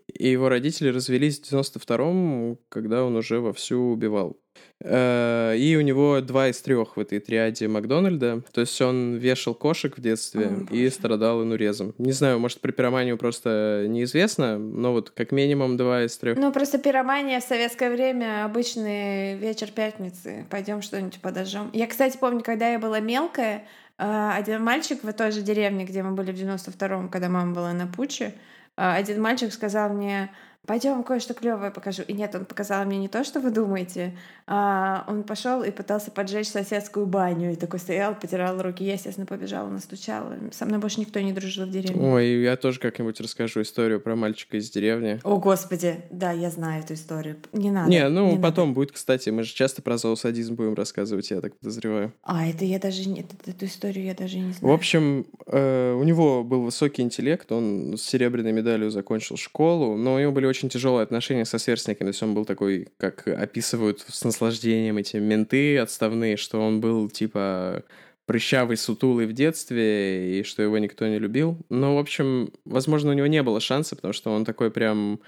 [0.06, 4.38] И его родители развелись в 92-м, когда он уже вовсю убивал.
[4.80, 8.42] Э, И у него два из трех в этой триаде Макдональда.
[8.52, 11.94] То есть он вешал кошек в детстве О, и страдал инурезом.
[11.98, 16.36] Не знаю, может, про пироманию просто неизвестно, но вот как минимум два из трех.
[16.38, 20.46] Ну, просто пиромания в советское время обычный вечер пятницы.
[20.50, 21.70] Пойдем что-нибудь подожжем.
[21.72, 23.66] Я, кстати, помню, когда я была мелкая,
[23.98, 27.72] э, один мальчик в той же деревне, где мы были в 92-м, когда мама была
[27.72, 28.34] на пуче,
[28.76, 30.30] один мальчик сказал мне,
[30.66, 32.02] пойдем кое-что клевое покажу.
[32.06, 36.10] И нет, он показал мне не то, что вы думаете, а он пошел и пытался
[36.10, 37.52] поджечь соседскую баню.
[37.52, 38.84] И такой стоял, потирал руки.
[38.84, 40.34] Я, естественно, побежала, настучала.
[40.52, 42.02] Со мной больше никто не дружил в деревне.
[42.02, 45.20] Ой, я тоже как-нибудь расскажу историю про мальчика из деревни.
[45.24, 47.36] О, господи, да, я знаю эту историю.
[47.52, 47.90] Не надо.
[47.90, 48.42] не, ну не надо.
[48.42, 52.12] потом будет, кстати, мы же часто про зоосадизм будем рассказывать, я так подозреваю.
[52.22, 53.20] А, это я даже не...
[53.46, 54.74] эту историю я даже не В знаю.
[54.74, 60.18] общем, э, у него был высокий интеллект, он с серебряной медалью закончил школу, но у
[60.18, 62.06] него были очень тяжелые отношения со сверстниками.
[62.08, 67.10] То есть он был такой, как описывают с наслаждением эти менты отставные, что он был
[67.10, 67.82] типа
[68.26, 71.58] прыщавый, сутулый в детстве, и что его никто не любил.
[71.68, 75.20] Но, в общем, возможно, у него не было шанса, потому что он такой прям...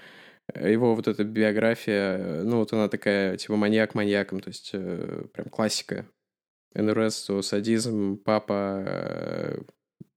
[0.53, 4.71] э, Его вот эта биография, э, ну, вот она такая, типа, маньяк маньяком, то есть
[4.73, 6.07] э, прям классика.
[6.73, 9.59] НРС, садизм, папа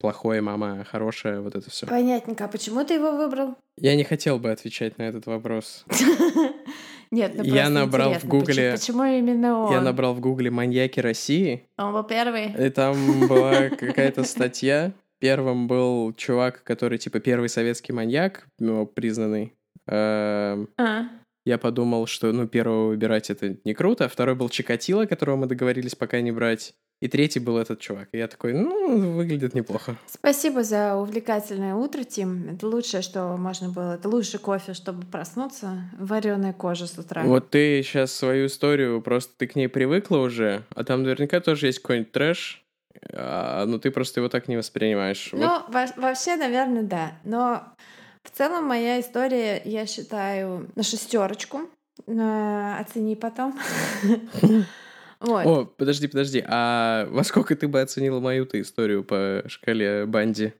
[0.00, 1.86] плохой, мама хорошая, вот это все.
[1.86, 2.46] Понятненько.
[2.46, 3.54] А почему ты его выбрал?
[3.76, 5.84] Я не хотел бы отвечать на этот вопрос.
[7.12, 9.72] Нет, ну Я набрал в Гугле- Почему, именно он?
[9.72, 12.52] Я набрал в гугле «маньяки России», Он был первый?
[12.66, 14.92] и там была какая-то статья.
[15.18, 19.52] Первым был чувак, который типа первый советский маньяк, ну, признанный.
[19.86, 21.08] Эм, А,
[21.44, 24.08] Я подумал, что, ну, первого выбирать это не круто.
[24.08, 26.74] Второй был Чикатило, которого мы договорились пока не брать.
[27.00, 28.08] И третий был этот чувак.
[28.12, 29.96] И я такой, ну, выглядит неплохо.
[30.06, 32.48] Спасибо за увлекательное утро, Тим.
[32.50, 33.94] Это лучшее, что можно было.
[33.94, 35.82] Это лучший кофе, чтобы проснуться.
[35.98, 37.22] Вареная кожа с утра.
[37.22, 41.66] Вот ты сейчас свою историю, просто ты к ней привыкла уже, а там наверняка тоже
[41.66, 42.64] есть какой-нибудь трэш,
[43.14, 45.30] а, но ты просто его так не воспринимаешь.
[45.32, 45.64] Ну, вот.
[45.68, 47.12] во- вообще, наверное, да.
[47.24, 47.62] Но
[48.24, 51.62] в целом моя история, я считаю, на шестерочку.
[52.06, 53.58] Оцени потом.
[55.20, 55.46] Вот.
[55.46, 56.44] О, подожди, подожди.
[56.46, 60.54] А во сколько ты бы оценила мою-то историю по шкале Банди?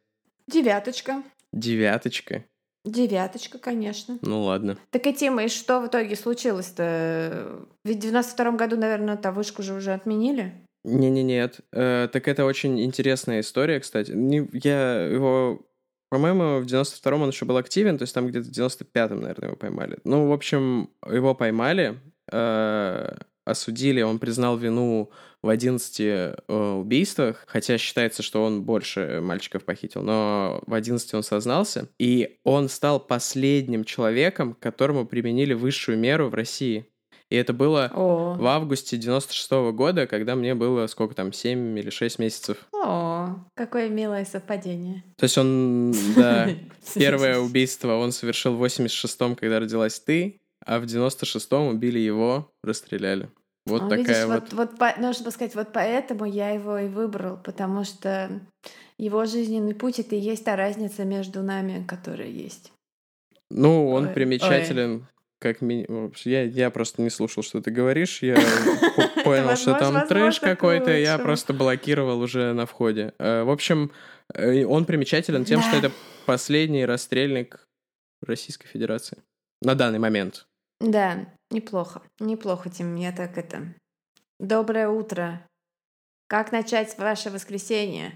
[0.47, 1.23] Девяточка.
[1.53, 2.45] Девяточка?
[2.85, 4.19] Девяточка, конечно.
[4.23, 4.79] Ну ладно.
[4.91, 7.67] Так и Тима, и что в итоге случилось-то?
[7.85, 10.55] Ведь в 92 году, наверное, эту вышку же уже отменили.
[10.85, 11.61] Не-не-нет.
[11.73, 14.13] Э, так это очень интересная история, кстати.
[14.13, 15.61] Не, я его...
[16.09, 19.57] По-моему, в 92-м он еще был активен, то есть там где-то в 95-м, наверное, его
[19.57, 19.99] поймали.
[20.05, 22.01] Ну, в общем, его поймали,
[22.33, 23.15] э,
[23.45, 25.11] осудили, он признал вину
[25.43, 31.23] в 11 э, убийствах, хотя считается, что он больше мальчиков похитил, но в 11 он
[31.23, 36.87] сознался, и он стал последним человеком, которому применили высшую меру в России.
[37.31, 38.35] И это было О.
[38.35, 42.67] в августе 96 -го года, когда мне было сколько там, 7 или 6 месяцев.
[42.73, 45.05] О, какое милое совпадение.
[45.17, 46.49] То есть он, да,
[46.95, 53.31] первое убийство он совершил в 86-м, когда родилась ты, а в 96-м убили его, расстреляли.
[53.67, 54.53] Вот а, такая видишь, вот...
[54.53, 58.41] вот, вот нужно сказать, вот поэтому я его и выбрал, потому что
[58.99, 62.73] его жизненный путь— это и есть та разница между нами, которая есть.
[63.51, 65.03] Ну, он ой, примечателен, ой.
[65.41, 66.13] как минимум.
[66.25, 68.23] Я, я просто не слушал, что ты говоришь.
[68.23, 68.37] Я
[69.25, 73.13] понял, что там трэш какой-то, я просто блокировал уже на входе.
[73.19, 73.93] Э, в общем,
[74.33, 75.93] э, он примечателен тем, что это
[76.27, 77.67] последний расстрельник
[78.23, 79.19] Российской Федерации
[79.63, 80.47] на данный момент.
[80.81, 82.03] Да, неплохо.
[82.19, 82.97] Неплохо, Тим.
[82.97, 83.75] Я так это...
[84.39, 85.47] Доброе утро.
[86.27, 88.13] Как начать ваше воскресенье?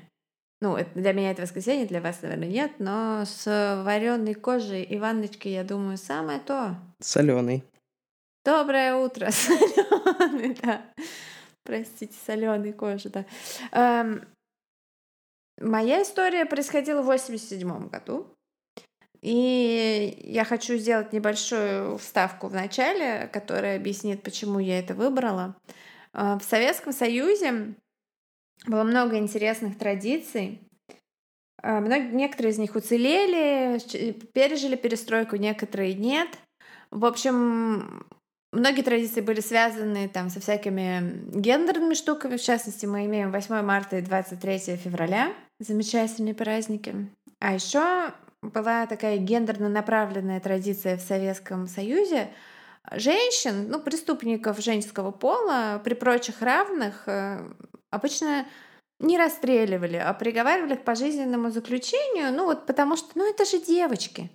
[0.62, 3.45] Ну, для меня это воскресенье, для вас, наверное, нет, но с
[3.85, 6.77] вареной кожей и ванночкой, я думаю, самое то.
[7.01, 7.65] Соленый.
[8.47, 10.83] Доброе утро, соленый, да.
[11.65, 13.27] Простите, соленый кожа, да.
[13.73, 14.27] Эм,
[15.61, 18.27] моя история происходила в 87 году.
[19.25, 25.57] И я хочу сделать небольшую вставку в начале, которая объяснит, почему я это выбрала.
[26.12, 27.75] А, в Советском Союзе
[28.66, 30.61] было много интересных традиций.
[31.62, 33.81] А, некоторые из них уцелели,
[34.35, 36.29] пережили перестройку, некоторые нет.
[36.91, 38.07] В общем,
[38.53, 42.37] многие традиции были связаны там со всякими гендерными штуками.
[42.37, 45.33] В частности, мы имеем 8 марта и 23 февраля.
[45.61, 46.95] Замечательные праздники.
[47.41, 48.12] А еще
[48.53, 52.30] была такая гендерно направленная традиция в Советском Союзе,
[52.90, 57.40] женщин, ну, преступников женского пола при прочих равных э,
[57.90, 58.47] обычно
[59.01, 64.30] не расстреливали, а приговаривали к пожизненному заключению, ну вот потому что, ну это же девочки,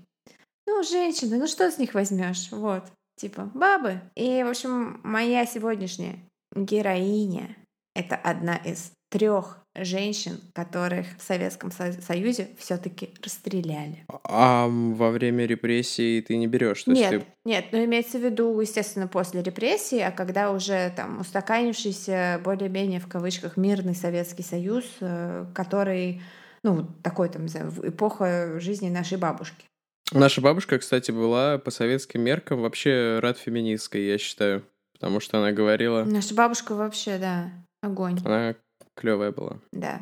[0.67, 2.83] ну женщины, ну что с них возьмешь, вот,
[3.15, 4.01] типа бабы.
[4.15, 6.19] И, в общем, моя сегодняшняя
[6.55, 7.55] героиня—
[7.95, 14.05] это одна из трех женщин, которых в Советском Союзе все-таки расстреляли.
[14.23, 16.85] А во время репрессий ты не берешь?
[16.87, 17.25] Нет, ты...
[17.45, 23.07] нет, но имеется в виду, естественно, после репрессий, а когда уже там устаканившийся более-менее в
[23.07, 26.21] кавычках мирный Советский Союз, э, который,
[26.63, 29.65] ну, такой там, эпоха жизни нашей бабушки.
[30.11, 34.63] Наша бабушка, кстати, была по советским меркам вообще рад феминистской, я считаю.
[34.93, 36.03] Потому что она говорила...
[36.03, 37.51] Наша бабушка вообще, да,
[37.81, 38.19] огонь.
[38.25, 38.55] Она
[38.99, 39.57] клевая была.
[39.71, 40.01] Да.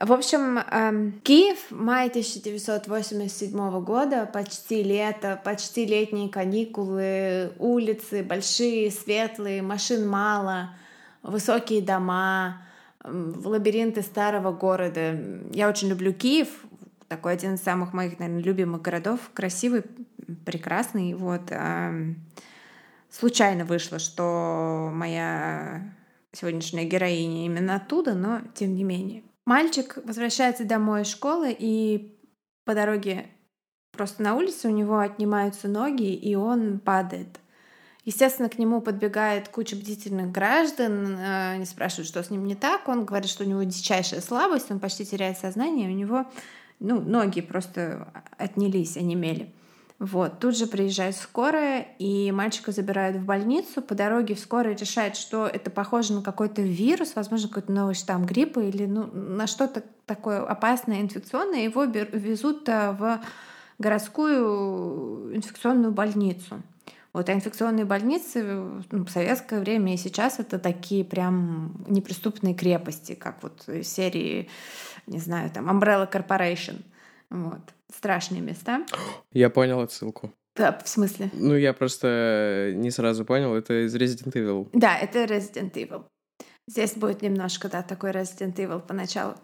[0.00, 9.62] В общем, эм, Киев, май 1987 года, почти лето, почти летние каникулы, улицы большие, светлые,
[9.62, 10.74] машин мало,
[11.22, 12.62] высокие дома,
[13.04, 15.20] лабиринты старого города.
[15.52, 16.48] Я очень люблю Киев,
[17.08, 19.82] такой один из самых моих, наверное, любимых городов, красивый,
[20.46, 21.14] прекрасный.
[21.14, 21.42] Вот.
[21.50, 22.16] Эм,
[23.10, 25.92] случайно вышло, что моя
[26.32, 29.22] сегодняшняя героиня именно оттуда, но тем не менее.
[29.44, 32.18] Мальчик возвращается домой из школы, и
[32.64, 33.26] по дороге
[33.92, 37.40] просто на улице у него отнимаются ноги, и он падает.
[38.04, 42.88] Естественно, к нему подбегает куча бдительных граждан, э, они спрашивают, что с ним не так.
[42.88, 46.26] Он говорит, что у него дичайшая слабость, он почти теряет сознание, у него
[46.80, 49.54] ну, ноги просто отнялись, онемели.
[50.02, 53.80] Вот, тут же приезжает скорая, и мальчика забирают в больницу.
[53.80, 58.26] По дороге в скорой решает, что это похоже на какой-то вирус, возможно, какой-то новый штамм
[58.26, 61.60] гриппа или ну, на что-то такое опасное, инфекционное.
[61.62, 63.20] Его везут э, в
[63.78, 66.60] городскую инфекционную больницу.
[67.12, 73.14] Вот а инфекционные больницы ну, в советское время и сейчас это такие прям неприступные крепости,
[73.14, 74.48] как вот серии,
[75.06, 76.82] не знаю, там Umbrella Corporation.
[77.32, 77.60] Вот.
[77.90, 78.84] Страшные места.
[79.32, 80.32] Я понял отсылку.
[80.54, 81.30] Да, в смысле?
[81.32, 84.68] Ну, я просто не сразу понял, это из Resident Evil.
[84.74, 86.04] Да, это Resident Evil.
[86.68, 89.34] Здесь будет немножко, да, такой Resident Evil поначалу.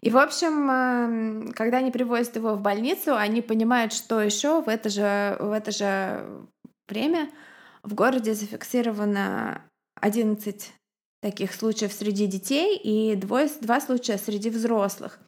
[0.00, 4.68] И, в общем, эм, когда они привозят его в больницу, они понимают, что еще в
[4.68, 6.26] это же, в это же
[6.88, 7.30] время
[7.84, 9.62] в городе зафиксировано
[10.00, 10.72] 11
[11.22, 15.20] таких случаев среди детей и двое, два случая среди взрослых.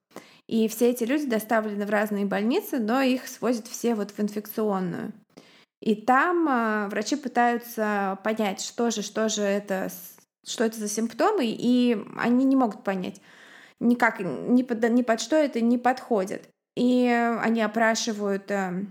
[0.51, 5.13] И все эти люди доставлены в разные больницы, но их свозят все вот в инфекционную.
[5.81, 9.93] И там э, врачи пытаются понять, что же, что же это,
[10.45, 13.21] что это за симптомы, и они не могут понять
[13.79, 16.49] никак, ни под, ни под что это не подходит.
[16.75, 17.07] И
[17.41, 18.87] они опрашивают э,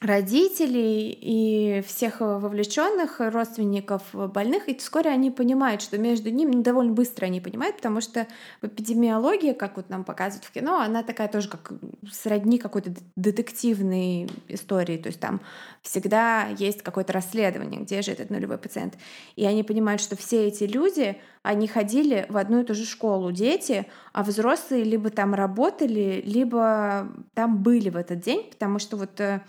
[0.00, 6.92] родителей и всех вовлеченных родственников больных, и вскоре они понимают, что между ними ну, довольно
[6.92, 8.26] быстро они понимают, потому что
[8.62, 11.72] в эпидемиологии, как вот нам показывают в кино, она такая тоже как
[12.10, 15.42] сродни какой-то детективной истории, то есть там
[15.82, 18.94] всегда есть какое-то расследование, где же этот нулевой пациент.
[19.36, 23.32] И они понимают, что все эти люди, они ходили в одну и ту же школу,
[23.32, 29.20] дети, а взрослые либо там работали, либо там были в этот день, потому что вот
[29.20, 29.40] Э,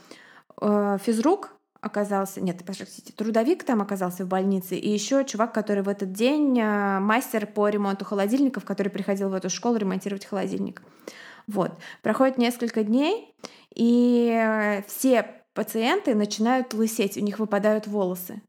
[0.62, 6.12] физрук оказался, нет, простите, трудовик там оказался в больнице, и еще чувак, который в этот
[6.12, 10.84] день э, мастер по ремонту холодильников, который приходил в эту школу ремонтировать холодильник.
[11.48, 11.72] Вот.
[12.04, 13.34] Проходит несколько дней,
[13.74, 18.42] и все пациенты начинают лысеть, у них выпадают волосы.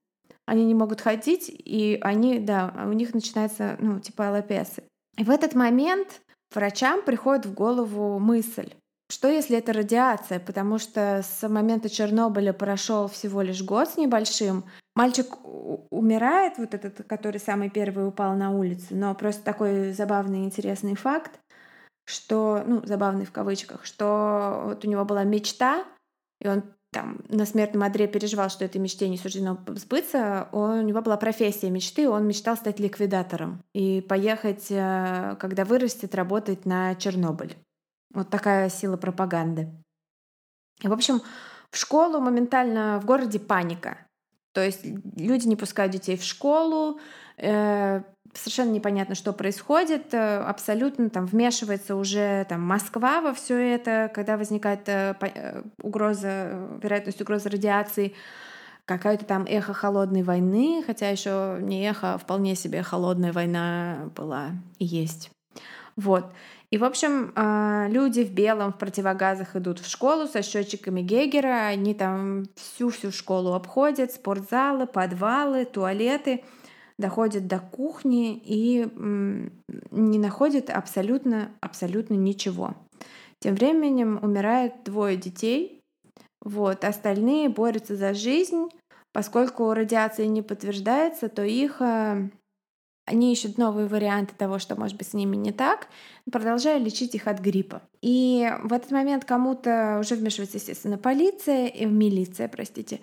[0.44, 4.82] Они не могут ходить, и они, да, у них начинается, ну, типа аллопесы.
[5.16, 6.20] И в этот момент
[6.54, 8.74] врачам приходит в голову мысль,
[9.12, 10.40] что если это радиация?
[10.40, 14.64] Потому что с момента Чернобыля прошел всего лишь год с небольшим.
[14.94, 20.94] Мальчик умирает, вот этот, который самый первый упал на улицу, но просто такой забавный интересный
[20.94, 21.38] факт,
[22.06, 25.84] что, ну, забавный в кавычках, что вот у него была мечта,
[26.40, 30.82] и он там на смертном одре переживал, что этой мечте не суждено сбыться, он, у
[30.82, 36.94] него была профессия мечты, он мечтал стать ликвидатором и поехать, э, когда вырастет, работать на
[36.94, 37.54] Чернобыль.
[38.14, 39.68] Вот такая сила пропаганды.
[40.82, 41.22] И, в общем,
[41.70, 43.98] в школу моментально в городе паника.
[44.52, 44.84] То есть
[45.16, 47.00] люди не пускают детей в школу,
[47.38, 48.02] э,
[48.34, 54.36] совершенно непонятно, что происходит, э, абсолютно там вмешивается уже там Москва во все это, когда
[54.36, 58.14] возникает э, э угроза, вероятность угрозы радиации,
[58.84, 64.50] какая-то там эхо холодной войны, хотя еще не эхо, а вполне себе холодная война была
[64.78, 65.30] и есть.
[65.96, 66.32] Вот.
[66.72, 71.66] И, в общем, а, люди в белом, в противогазах идут в школу со счетчиками Гегера.
[71.66, 76.42] Они там всю-всю школу обходят, спортзалы, подвалы, туалеты,
[76.98, 78.88] доходят до кухни и
[79.90, 82.74] не находят абсолютно, абсолютно ничего.
[83.38, 85.82] Тем временем умирает двое детей.
[86.40, 86.84] Вот.
[86.84, 88.68] Остальные борются за жизнь.
[89.12, 92.30] Поскольку радиация не подтверждается, то их а,
[93.12, 95.88] они ищут новые варианты того, что может быть с ними не так,
[96.30, 97.82] продолжая лечить их от гриппа.
[98.00, 103.00] И в этот момент кому-то уже вмешивается, естественно, полиция, и милиция, простите,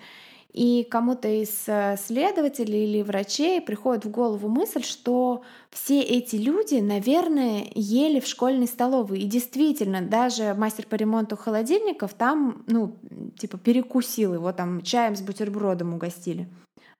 [0.52, 6.74] и кому-то из э, следователей или врачей приходит в голову мысль, что все эти люди,
[6.74, 9.20] наверное, ели в школьной столовой.
[9.20, 12.96] И действительно, даже мастер по ремонту холодильников там, ну,
[13.38, 16.48] типа перекусил его, там чаем с бутербродом угостили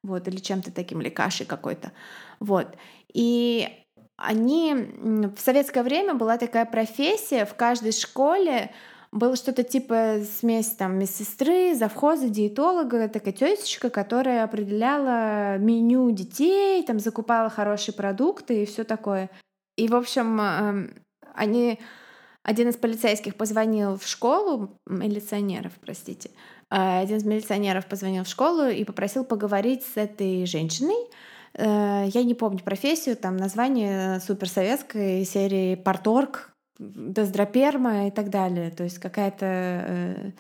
[0.03, 1.93] вот, или чем-то таким, или кашей какой-то,
[2.39, 2.77] вот.
[3.13, 3.69] И
[4.17, 4.75] они
[5.35, 8.71] в советское время была такая профессия в каждой школе
[9.13, 17.01] было что-то типа смесь там медсестры, завхоза, диетолога, такая тетечка, которая определяла меню детей, там
[17.01, 19.31] закупала хорошие продукты и все такое.
[19.77, 20.95] И, в общем, эм,
[21.35, 21.81] они
[22.43, 26.31] один из полицейских позвонил в школу, милиционеров, простите,
[26.71, 31.09] один из милиционеров позвонил в школу и попросил поговорить с этой женщиной.
[31.55, 38.71] Э, я не помню профессию, там название суперсоветской серии «Порторг», «Дездроперма» и так далее.
[38.71, 40.31] То есть какая-то э,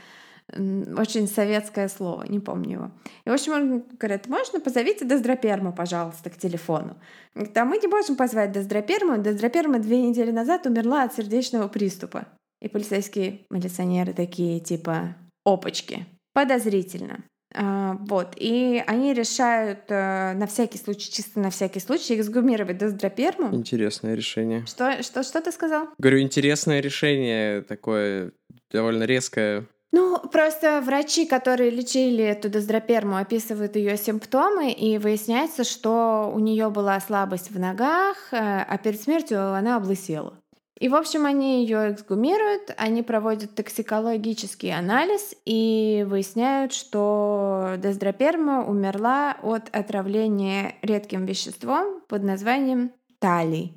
[0.96, 2.90] очень советское слово, не помню его.
[3.24, 6.96] И, в общем, он говорит, можно позовите Дездроперму, пожалуйста, к телефону.
[7.34, 9.18] Говорит, мы не можем позвать Дездроперму.
[9.18, 12.26] Дездроперма две недели назад умерла от сердечного приступа.
[12.62, 17.24] И полицейские милиционеры такие, типа, опачки, подозрительно.
[17.52, 23.52] А, вот, и они решают э, на всякий случай, чисто на всякий случай, эксгумировать доздроперму.
[23.54, 24.64] Интересное решение.
[24.66, 25.88] Что, что, что ты сказал?
[25.98, 28.32] Говорю, интересное решение такое,
[28.70, 29.66] довольно резкое.
[29.92, 36.70] Ну, просто врачи, которые лечили эту дездроперму, описывают ее симптомы, и выясняется, что у нее
[36.70, 40.39] была слабость в ногах, э, а перед смертью она облысела.
[40.80, 49.36] И, в общем, они ее эксгумируют, они проводят токсикологический анализ и выясняют, что дездроперма умерла
[49.42, 53.74] от отравления редким веществом под названием талий.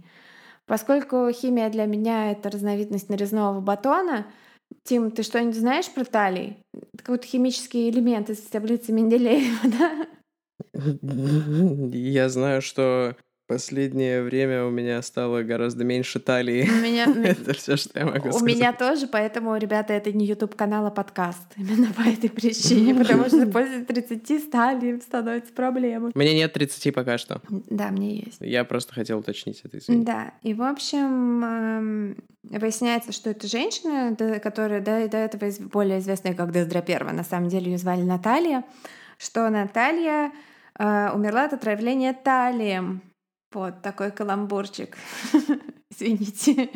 [0.66, 4.26] Поскольку химия для меня— это разновидность нарезного батона,
[4.84, 6.58] Тим, ты что-нибудь знаешь про талий?
[6.97, 10.08] Какой-то химический элемент из таблицы Менделеева, да?
[11.93, 13.16] Я знаю, что
[13.46, 16.66] Последнее время у меня стало гораздо меньше талии.
[16.66, 17.06] У меня...
[17.26, 18.41] это все, что я могу у сказать.
[18.41, 21.41] У меня тоже, поэтому, ребята, это не YouTube канал, а подкаст.
[21.58, 26.14] Именно по этой причине, потому что после 30 с талией становится проблемой.
[26.16, 27.41] Мне нет 30 пока что.
[27.50, 28.38] Да, мне есть.
[28.39, 30.06] Я просто хотел уточнить это, извини.
[30.06, 36.34] Да, и, в общем, эм, выясняется, что это женщина, которая до, до этого более известная
[36.34, 38.64] как Дездроперва, на самом деле ее звали Наталья,
[39.18, 40.32] что Наталья
[40.80, 43.02] э, умерла от отравления талием.
[43.54, 44.97] Вот такой каламбурчик.
[45.89, 46.70] Извините.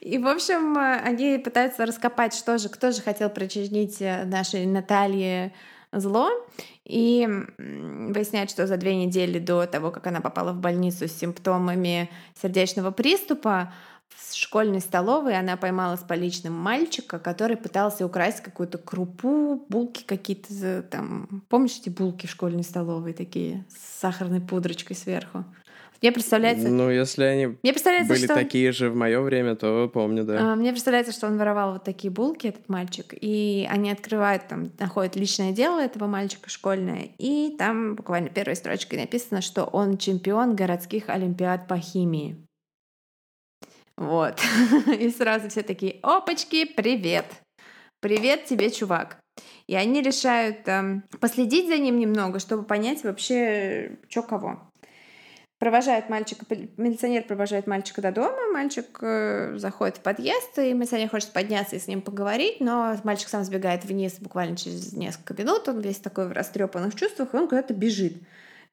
[0.00, 5.54] И, в общем, они пытаются раскопать, что же, кто же хотел причинить э, нашей Наталье
[5.92, 6.30] зло.
[6.84, 7.26] И
[7.56, 12.90] выясняют, что за две недели до того, как она попала в больницу с симптомами сердечного
[12.90, 13.72] приступа,
[14.34, 20.82] в школьной столовой она поймала с поличным мальчика, который пытался украсть какую-то крупу, булки какие-то
[20.82, 21.44] там.
[21.48, 25.44] Помнишь эти булки в школьной столовой такие с сахарной пудрочкой сверху?
[26.02, 26.68] Мне представляется...
[26.68, 28.34] Ну, если они мне представляется, были что...
[28.34, 30.52] такие же в мое время, то помню, да.
[30.52, 34.70] А, мне представляется, что он воровал вот такие булки, этот мальчик, и они открывают, там,
[34.78, 40.54] находят личное дело этого мальчика школьное, и там буквально первой строчкой написано, что он чемпион
[40.54, 42.36] городских олимпиад по химии.
[43.96, 44.40] Вот.
[44.98, 47.26] И сразу все такие, опачки, привет.
[48.00, 49.18] Привет тебе, чувак.
[49.66, 54.70] И они решают э, последить за ним немного, чтобы понять вообще, что кого.
[55.58, 56.44] Провожает мальчика,
[56.76, 61.78] милиционер провожает мальчика до дома, мальчик э, заходит в подъезд, и милиционер хочет подняться и
[61.78, 66.28] с ним поговорить, но мальчик сам сбегает вниз буквально через несколько минут, он весь такой
[66.28, 68.14] в растрепанных чувствах, и он куда-то бежит.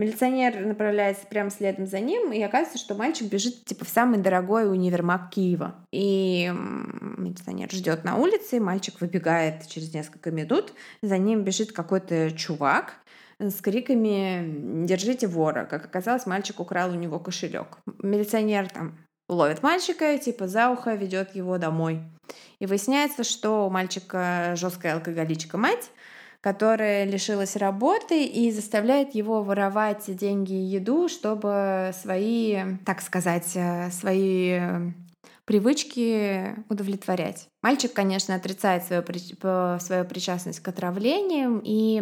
[0.02, 4.68] Милиционер направляется прямо следом за ним, и оказывается, что мальчик бежит типа в самый дорогой
[4.68, 5.76] универмаг Киева.
[5.92, 10.74] И милиционер ждет на улице, мальчик выбегает через несколько минут,
[11.04, 12.96] за ним бежит какой-то чувак,
[13.38, 15.66] с криками «Держите вора!».
[15.66, 17.78] Как оказалось, мальчик украл у него кошелек.
[18.02, 18.98] Милиционер там
[19.30, 22.02] ловит мальчика, типа за ухо ведет его домой.
[22.58, 25.92] И выясняется, что у мальчика жесткая алкоголичка мать,
[26.42, 33.92] которая лишилась работы и заставляет его воровать деньги и еду, чтобы свои, так сказать, э,
[33.92, 34.60] свои
[35.46, 37.48] привычки удовлетворять.
[37.62, 39.04] Мальчик, конечно, отрицает свою,
[39.80, 42.02] свою причастность к отравлениям и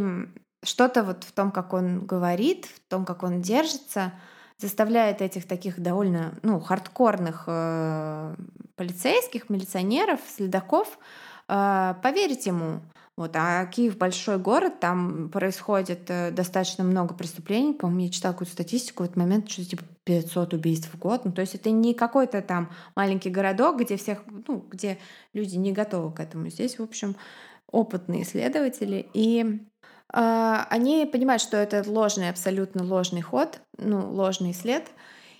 [0.63, 4.13] что-то вот в том, как он говорит, в том, как он держится,
[4.57, 8.35] заставляет этих таких довольно ну, хардкорных э,
[8.75, 10.99] полицейских, милиционеров, следаков
[11.47, 12.81] э, поверить ему.
[13.19, 17.73] Вот, а Киев большой город, там происходит э, достаточно много преступлений.
[17.73, 21.25] По-моему, я читала какую-то статистику, в этот момент что-то типа 500 убийств в год.
[21.25, 24.99] Ну, то есть это не какой-то там маленький городок, где всех, ну, где
[25.33, 26.47] люди не готовы к этому.
[26.47, 27.17] Здесь, в общем,
[27.69, 29.09] опытные исследователи.
[29.13, 29.67] И
[30.13, 34.87] а, они понимают, что это ложный, абсолютно ложный ход, ну, ложный след,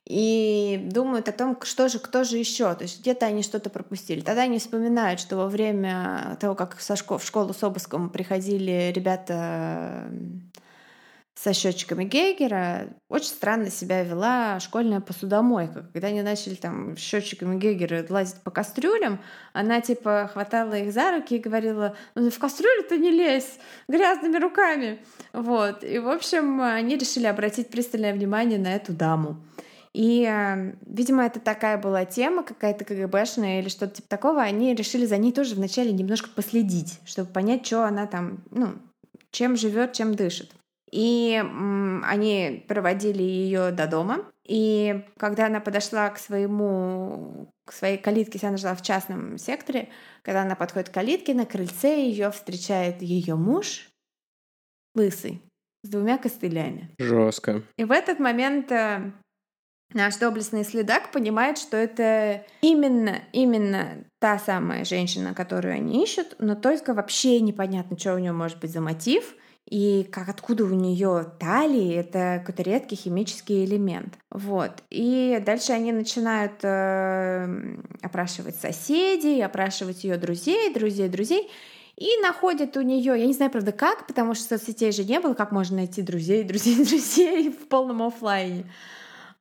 [0.10, 4.22] и думают о том, что же, кто же еще, то есть где-то они что-то пропустили.
[4.22, 8.92] Тогда они вспоминают, что во время того, как со школ, в школу с обыском приходили
[8.94, 10.10] ребята
[11.36, 15.88] со счетчиками Гейгера очень странно себя вела школьная посудомойка.
[15.94, 19.22] Когда они начали там счетчиками Гейгера лазить по кастрюлям,
[19.54, 24.38] она типа хватала их за руки и говорила, ну в кастрюлю ты не лезь грязными
[24.38, 25.00] руками.
[25.32, 25.84] Вот.
[25.84, 29.38] И, в общем, они решили обратить пристальное внимание на эту даму.
[30.00, 34.42] И, э, видимо, это такая была тема какая-то КГБшная или что-то типа такого.
[34.42, 38.76] Они решили за ней тоже вначале немножко последить, чтобы понять, что она там, ну,
[39.32, 40.52] чем живет, чем дышит.
[40.90, 41.44] И
[42.06, 44.24] они проводили ее до дома.
[44.48, 49.90] И когда она подошла к своему, к своей калитке, если она жила в частном секторе,
[50.22, 53.90] когда она подходит к калитке, на крыльце ее встречает ее муж,
[54.96, 55.42] лысый,
[55.84, 56.90] с двумя костылями.
[57.00, 57.64] Жестко.
[57.76, 59.12] И в этот момент э,
[59.94, 66.56] наш доблестный следак понимает, что это именно, именно та самая женщина, которую они ищут, но
[66.56, 69.36] только вообще непонятно, что у нее может быть за мотив—
[69.70, 74.18] и как откуда у нее талии, это какой-то редкий химический элемент.
[74.32, 74.72] Вот.
[74.90, 81.52] И дальше они начинают э, опрашивать соседей, опрашивать ее друзей, друзей, друзей.
[81.96, 85.36] и находят у нее, я не знаю, правда, как, потому что соцсетей же не было,
[85.36, 88.66] как можно найти друзей, друзей, друзей в полном офлайне.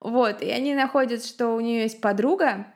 [0.01, 2.67] Вот, и они находят, что у нее есть подруга,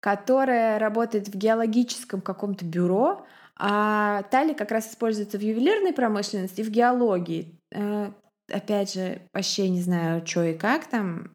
[0.00, 3.26] которая работает в геологическом каком-то бюро,
[3.58, 7.58] а Тали как раз используется в ювелирной промышленности и в геологии.
[7.72, 8.12] Э,
[8.50, 11.34] опять же, вообще не знаю, что и как там.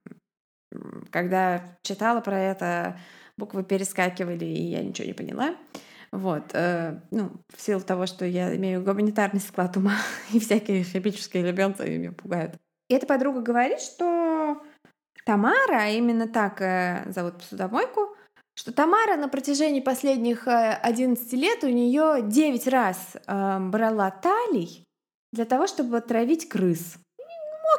[1.12, 3.00] Когда читала про это,
[3.38, 5.56] буквы перескакивали, и я ничего не поняла.
[6.12, 9.96] Вот, э, ну, в силу того, что я имею гуманитарный склад ума,
[10.34, 12.56] и всякие химические элементы меня пугают.
[12.88, 14.62] И эта подруга говорит, что
[15.26, 18.16] Тамара, а именно так э, зовут посудомойку,
[18.56, 24.84] что Тамара на протяжении последних 11 э, лет у нее 9 раз э, брала талий
[25.32, 26.98] для того, чтобы отравить крыс.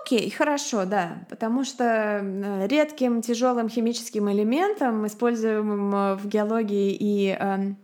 [0.01, 7.74] Окей, хорошо, да, потому что э, редким тяжелым химическим элементом, используемым в геологии и э,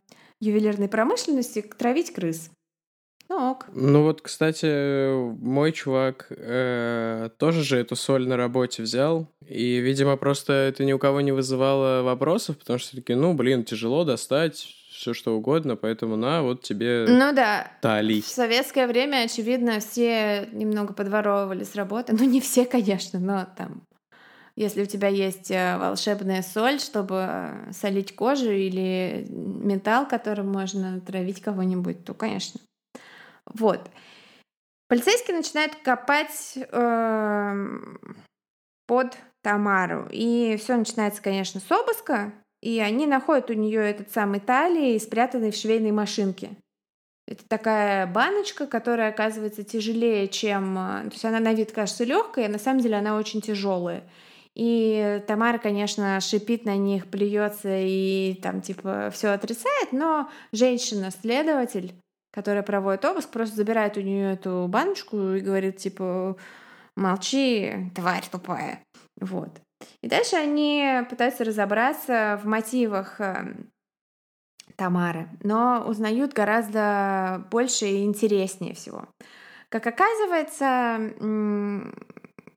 [0.41, 2.51] ювелирной промышленности, травить крыс.
[3.31, 3.67] Ну ок.
[3.73, 10.17] Ну вот, кстати, мой чувак э, тоже же эту соль на работе взял, и, видимо,
[10.17, 14.67] просто это ни у кого не вызывало вопросов, потому что такие, ну, блин, тяжело достать,
[14.91, 17.71] все что угодно, поэтому на, вот тебе ну, да.
[17.81, 18.21] талий.
[18.21, 22.13] В советское время, очевидно, все немного подворовывали с работы.
[22.19, 23.87] Ну, не все, конечно, но там
[24.57, 31.01] если у тебя есть э, волшебная соль, чтобы э, солить кожу или металл, которым можно
[31.01, 32.61] травить кого-нибудь, то, конечно.
[33.47, 33.91] Вот.
[34.89, 37.67] Полицейские начинают копать э,
[38.87, 40.09] под Тамару.
[40.11, 42.33] И все начинается, конечно, с обыска.
[42.61, 46.51] И они находят у нее этот самый талий, спрятанный в швейной машинке.
[47.27, 50.77] Это такая баночка, которая оказывается тяжелее, чем...
[50.77, 54.03] Э, то есть она на вид кажется легкой, а на самом деле она очень тяжелая.
[54.57, 61.95] И Тамара, конечно, шипит на них, плюется и там типа все отрицает, но женщина-следователь,
[62.31, 66.37] которая проводит обыск, просто забирает у нее эту баночку и говорит типа
[66.97, 68.81] молчи, тварь тупая.
[69.21, 69.61] Вот.
[70.03, 73.71] И дальше они пытаются разобраться в мотивах эм,
[74.77, 79.09] Тамары, но узнают гораздо больше и интереснее всего.
[79.69, 81.15] Как оказывается,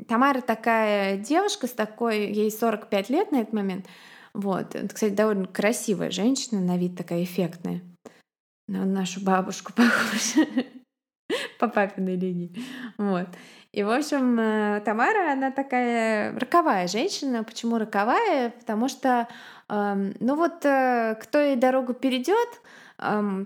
[0.08, 3.86] Тамара такая девушка с такой, ей 45 лет на этот момент.
[4.34, 4.76] Вот.
[4.94, 7.82] Кстати, довольно красивая женщина, на вид такая эффектная.
[8.68, 10.48] На нашу бабушку похожа.
[11.60, 12.54] По папиной линии.
[12.98, 13.28] Вот.
[13.72, 17.44] И, в общем, э, Тамара, она такая роковая женщина.
[17.44, 18.52] Почему роковая?
[18.52, 19.28] Потому что,
[19.68, 22.62] ну вот, э, кто ей дорогу перейдет,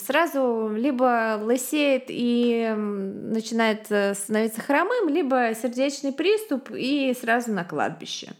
[0.02, 8.34] сразу либо лысеет и начинает э, становиться хромым, либо сердечный приступ и сразу на кладбище.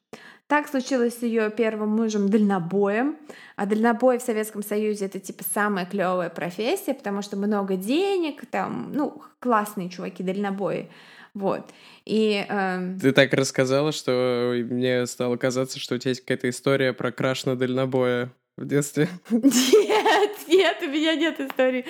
[0.48, 3.18] Так случилось с ее первым мужем дальнобоем.
[3.58, 8.92] А дальнобой в Советском Союзе это типа самая клевая профессия, потому что много денег, там,
[8.94, 10.90] ну, классные чуваки дальнобои.
[11.34, 11.70] Вот.
[12.06, 12.98] И, э...
[13.00, 17.46] Ты так рассказала, что мне стало казаться, что у тебя есть какая-то история про краш
[17.46, 19.08] на дальнобоя в детстве.
[19.30, 21.86] Нет, нет, у меня нет истории.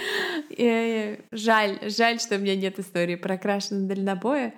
[0.58, 4.54] Э, жаль, жаль, что у меня нет истории про краш на дальнобоя.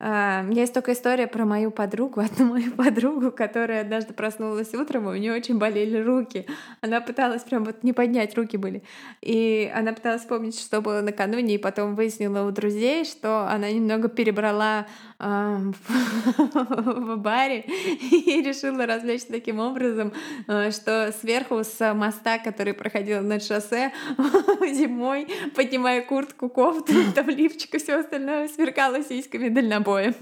[0.00, 5.10] У меня есть только история про мою подругу, одну мою подругу, которая однажды проснулась утром,
[5.10, 6.46] и у нее очень болели руки.
[6.80, 8.82] Она пыталась прям вот не поднять, руки были.
[9.20, 14.08] И она пыталась вспомнить, что было накануне, и потом выяснила у друзей, что она немного
[14.08, 14.86] перебрала
[15.18, 20.14] uh, в баре и решила развлечься таким образом,
[20.46, 27.74] uh, что сверху с моста, который проходил над шоссе зимой, поднимая куртку, кофту, там лифчик
[27.74, 30.14] и все остальное, сверкала сиськами дальнобойными обоим.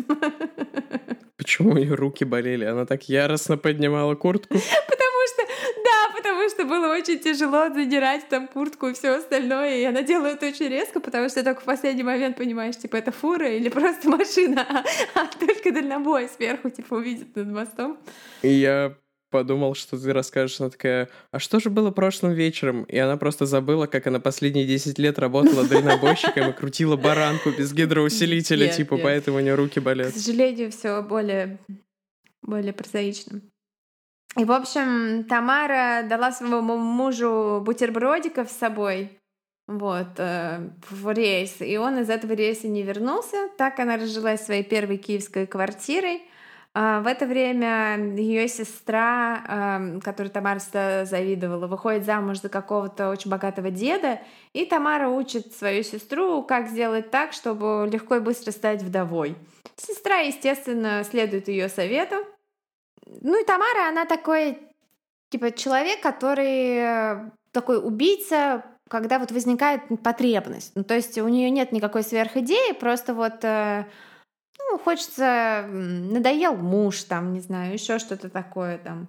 [1.37, 2.65] Почему ее руки болели?
[2.65, 4.55] Она так яростно поднимала куртку.
[4.55, 5.43] Потому что,
[5.85, 9.77] да, потому что было очень тяжело задирать там куртку и все остальное.
[9.77, 13.13] И она делала это очень резко, потому что только в последний момент понимаешь, типа, это
[13.13, 14.85] фура или просто машина, а,
[15.21, 17.99] а только дальнобой сверху, типа, увидит над мостом.
[18.43, 18.95] И я
[19.31, 20.61] подумал, что ты расскажешь.
[20.61, 22.85] Она такая, а что же было прошлым вечером?
[22.85, 27.73] И она просто забыла, как она последние 10 лет работала дальнобойщиком и крутила баранку без
[27.73, 29.03] гидроусилителя, нет, типа, нет.
[29.03, 30.13] поэтому у нее руки болят.
[30.13, 31.59] К сожалению, все более,
[32.43, 33.41] более прозаично.
[34.37, 39.11] И, в общем, Тамара дала своему мужу бутербродиков с собой,
[39.67, 43.49] вот, э, в рейс, и он из этого рейса не вернулся.
[43.57, 46.23] Так она разжилась своей первой киевской квартирой—
[46.75, 54.21] в это время ее сестра, которой Тамара завидовала, выходит замуж за какого-то очень богатого деда,
[54.53, 59.37] и Тамара учит свою сестру, как сделать так, чтобы легко и быстро стать вдовой.
[59.77, 62.17] Сестра, естественно, следует ее совету.
[63.07, 64.59] Ну и Тамара, она такой,
[65.31, 70.73] типа, человек, который э, такой убийца, когда вот возникает потребность.
[70.75, 73.87] Ну, то есть у нее нет никакой сверхидеи, просто вот э,
[74.59, 79.09] ну, хочется, надоел муж, там, не знаю, еще что-то такое там.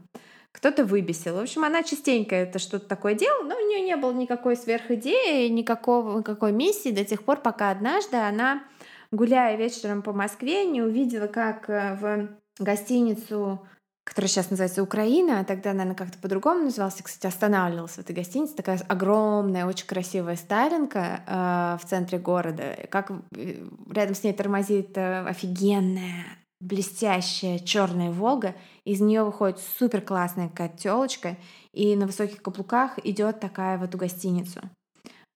[0.51, 1.35] Кто-то выбесил.
[1.35, 5.47] В общем, она частенько это что-то такое делала, но у нее не было никакой сверхидеи,
[5.47, 8.63] никакого, никакой миссии до тех пор, пока однажды она,
[9.11, 12.29] гуляя вечером по Москве, не увидела, как э, в
[12.63, 13.67] гостиницу
[14.09, 17.03] которая сейчас называется Украина, а тогда, наверное, как-то по-другому назывался.
[17.03, 18.55] Кстати, останавливалась в этой гостинице.
[18.55, 22.75] Такая огромная, очень красивая Сталинка э, в центре города.
[22.89, 26.25] Как э, рядом с ней тормозит э, офигенная,
[26.59, 28.55] блестящая черная Волга.
[28.83, 31.37] Из нее выходит супер классная какая-то
[31.71, 34.61] и на высоких каблуках идет такая в эту гостиницу.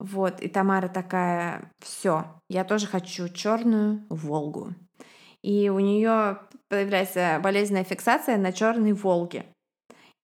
[0.00, 4.74] Вот, и Тамара такая, все, я тоже хочу черную Волгу.
[5.44, 6.38] И у нее
[6.70, 9.44] появляется болезненная фиксация на черной Волге.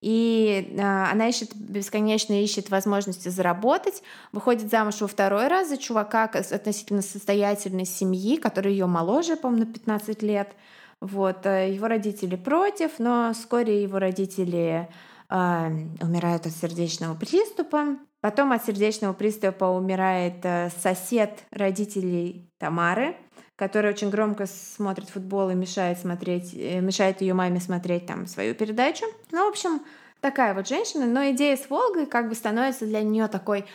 [0.01, 4.03] И э, она ищет, бесконечно ищет возможности заработать,
[4.33, 9.73] выходит замуж во второй раз за чувака относительно состоятельной семьи, который ее моложе, по-моему, на
[9.75, 10.55] 15 лет.
[11.03, 11.45] Вот.
[11.45, 14.89] Э, его родители против, но вскоре его родители
[15.29, 17.99] э, умирают от сердечного приступа.
[18.23, 23.17] Потом от сердечного приступа умирает э, сосед родителей Тамары,
[23.61, 28.55] который очень громко смотрит футбол и мешает смотреть, э, мешает ее маме смотреть там свою
[28.55, 29.05] передачу.
[29.33, 29.83] Ну, в общем,
[30.23, 33.67] такая вот женщина, но идея с Волгой как бы становится для нее такой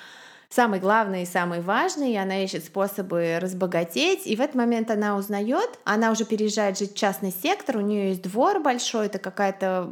[0.49, 5.17] самый главный и самый важный, и она ищет способы разбогатеть, и в этот момент она
[5.17, 9.87] узнает, она уже переезжает жить в частный сектор, у нее есть двор большой, это какая-то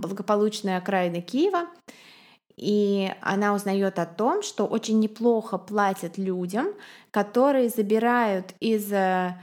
[0.00, 1.66] благополучная окраина Киева,
[2.56, 6.68] и она узнает о том, что очень неплохо платят людям,
[7.10, 9.34] которые забирают из э,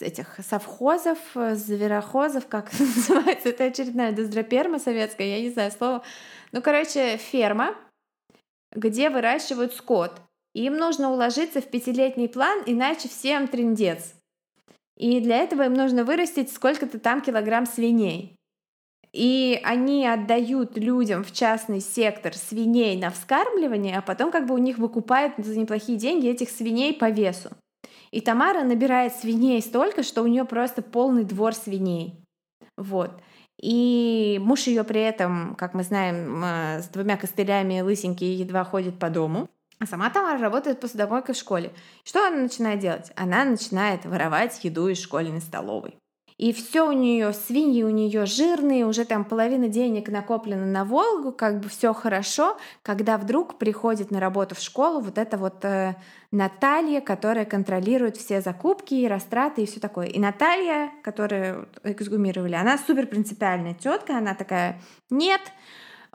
[0.00, 6.02] этих совхозов, зверохозов, как называется, это очередная дездроперма советская, я не знаю слово.
[6.52, 7.74] Ну, короче, ферма,
[8.72, 10.20] где выращивают скот.
[10.54, 14.14] Им нужно уложиться в пятилетний план, иначе всем трендец.
[14.96, 18.36] И для этого им нужно вырастить сколько-то там килограмм свиней
[19.16, 24.58] и они отдают людям в частный сектор свиней на вскармливание, а потом как бы у
[24.58, 27.48] них выкупают за неплохие деньги этих свиней по весу.
[28.10, 32.22] И Тамара набирает свиней столько, что у нее просто полный двор свиней.
[32.76, 33.10] Вот.
[33.58, 38.98] И муж ее при этом, как мы знаем, э, с двумя костылями лысенький едва ходит
[38.98, 39.48] по дому.
[39.78, 41.72] А сама Тамара работает посудомойкой в школе.
[42.04, 43.12] Что она начинает делать?
[43.16, 45.96] Она начинает воровать еду из школьной столовой
[46.38, 51.32] и все у нее, свиньи у нее жирные, уже там половина денег накоплена на Волгу,
[51.32, 55.96] как бы все хорошо, когда вдруг приходит на работу в школу вот эта вот э,
[56.30, 60.08] Наталья, которая контролирует все закупки и растраты и все такое.
[60.08, 64.78] И Наталья, которую эксгумировали, она супер принципиальная тетка, она такая,
[65.08, 65.40] нет,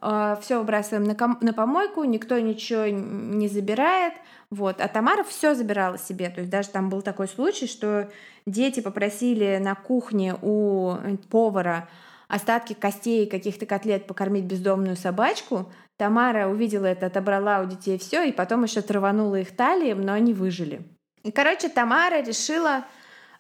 [0.03, 4.13] э, все выбрасываем на, на помойку, никто ничего не забирает,
[4.52, 4.82] вот.
[4.82, 6.30] А Тамара все забирала себе.
[6.30, 8.12] То есть даже там был такой случай, что
[8.45, 10.97] дети попросили на кухне у
[11.30, 11.88] повара
[12.28, 15.72] остатки костей каких-то котлет покормить бездомную собачку.
[15.97, 20.34] Тамара увидела это, отобрала у детей все, и потом еще траванула их талием, но они
[20.34, 20.82] выжили.
[21.24, 22.86] И, короче, Тамара решила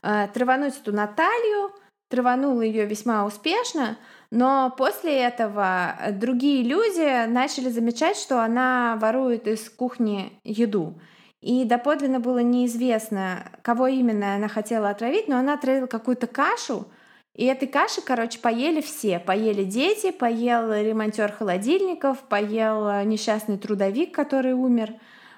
[0.03, 1.71] э, травануть эту Наталью,
[2.09, 3.97] траванула ее весьма успешно,
[4.31, 10.99] но после этого другие люди начали замечать, что она ворует из кухни еду.
[11.41, 16.87] И доподлинно было неизвестно, кого именно она хотела отравить, но она отравила какую-то кашу,
[17.33, 19.17] и этой каши, короче, поели все.
[19.19, 24.93] Поели дети, поел ремонтер холодильников, поел несчастный трудовик, который умер.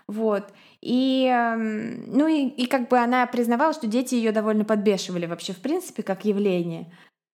[0.07, 0.43] Вот.
[0.81, 5.53] И, эм, ну и, и как бы она признавала, что дети ее довольно подбешивали вообще,
[5.53, 6.91] в принципе, как явление.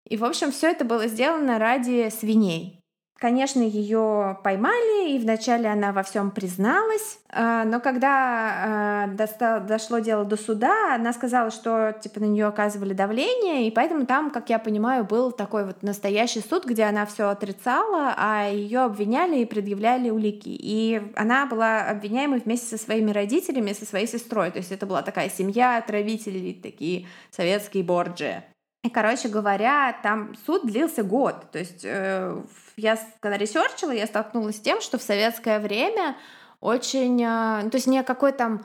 [0.09, 2.79] И, в общем, все это было сделано ради свиней.
[3.19, 10.23] Конечно, ее поймали, и вначале она во всем призналась, а, но когда а, дошло дело
[10.23, 14.57] до суда, она сказала, что типа на нее оказывали давление, и поэтому там, как я
[14.57, 20.09] понимаю, был такой вот настоящий суд, где она все отрицала, а ее обвиняли и предъявляли
[20.09, 20.55] улики.
[20.57, 24.49] И она была обвиняемой вместе со своими родителями, со своей сестрой.
[24.51, 28.45] То есть это была такая семья отравителей, такие советские борджи.
[28.83, 31.51] И, короче говоря, там суд длился год.
[31.51, 32.41] То есть э,
[32.77, 36.15] я, когда ресерчила, я столкнулась с тем, что в советское время
[36.61, 37.21] очень...
[37.21, 38.63] Э, то есть не какой там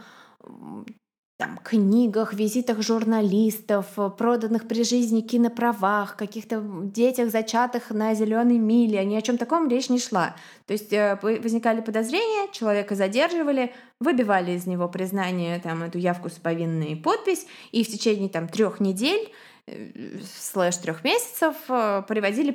[1.36, 3.86] там, книгах, визитах журналистов,
[4.16, 9.04] проданных при жизни киноправах, каких-то детях, зачатых на зеленой миле.
[9.04, 10.36] Ни о чем таком речь не шла.
[10.66, 16.34] То есть э, возникали подозрения, человека задерживали, выбивали из него признание, там, эту явку с
[16.34, 19.32] повинной подпись, и в течение там трех недель
[19.66, 22.54] слэш трех месяцев э, приводили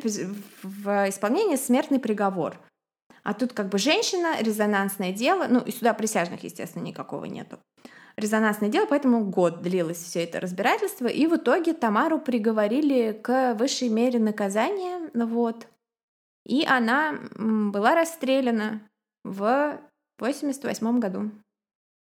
[0.63, 2.59] в исполнение смертный приговор.
[3.23, 7.59] А тут как бы женщина, резонансное дело, ну и сюда присяжных, естественно, никакого нету.
[8.15, 13.89] Резонансное дело, поэтому год длилось все это разбирательство, и в итоге Тамару приговорили к высшей
[13.89, 15.67] мере наказания, вот.
[16.45, 18.81] И она была расстреляна
[19.23, 19.79] в
[20.19, 21.31] 88 году.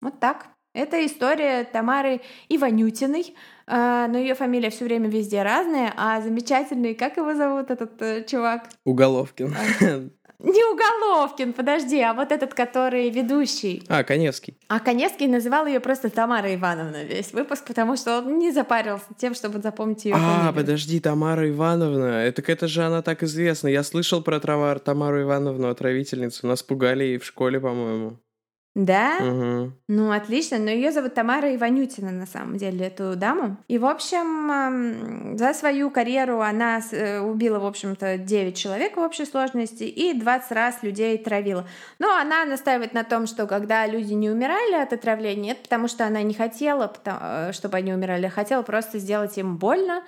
[0.02, 0.48] Вот так.
[0.74, 3.36] Это история Тамары Иванютиной,
[3.68, 8.24] а, но ее фамилия все время везде разная, а замечательный, как его зовут этот э,
[8.26, 8.70] чувак?
[8.86, 9.54] Уголовкин.
[9.54, 10.02] А,
[10.44, 13.84] не Уголовкин, подожди, а вот этот, который ведущий.
[13.90, 14.58] А, Коневский.
[14.70, 19.36] А Коневский называл ее просто Тамара Ивановна весь выпуск, потому что он не запарился тем,
[19.36, 20.16] чтобы запомнить ее.
[20.18, 22.24] А, подожди, Тамара Ивановна.
[22.24, 23.68] Это, это же она так известна.
[23.68, 26.48] Я слышал про Тамару Ивановну, отравительницу.
[26.48, 28.18] Нас пугали и в школе, по-моему.
[28.74, 29.18] Да?
[29.20, 29.74] Угу.
[29.90, 30.58] Ну, отлично.
[30.58, 33.58] Но ее зовут Тамара Иванютина, на самом деле, эту даму.
[33.68, 39.26] И, в общем, за свою карьеру она э, убила, в общем-то, 9 человек в общей
[39.26, 41.68] сложности и 20 раз людей травила.
[42.00, 46.06] Но она настаивает на том, что когда люди не умирали от отравления, это потому что
[46.06, 50.02] она не хотела, э, чтобы они умирали, а хотела просто сделать им больно,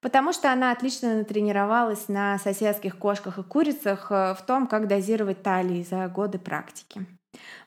[0.00, 5.42] потому что она отлично натренировалась на соседских кошках и курицах э, в том, как дозировать
[5.42, 7.04] талии за годы практики.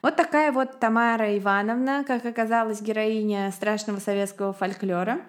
[0.02, 5.20] Вот такая вот Тамара Ивановна, как оказалась, героиня страшного советского фольклора,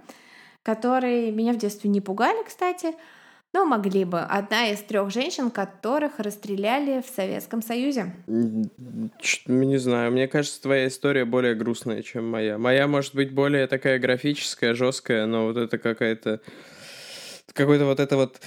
[0.63, 2.93] которые меня в детстве не пугали, кстати,
[3.53, 4.19] но могли бы.
[4.19, 8.13] Одна из трех женщин, которых расстреляли в Советском Союзе.
[8.27, 12.57] Не знаю, мне кажется, твоя история более грустная, чем моя.
[12.57, 16.39] Моя может быть более такая графическая, жесткая, но вот это какая-то
[17.53, 18.39] какой-то вот это вот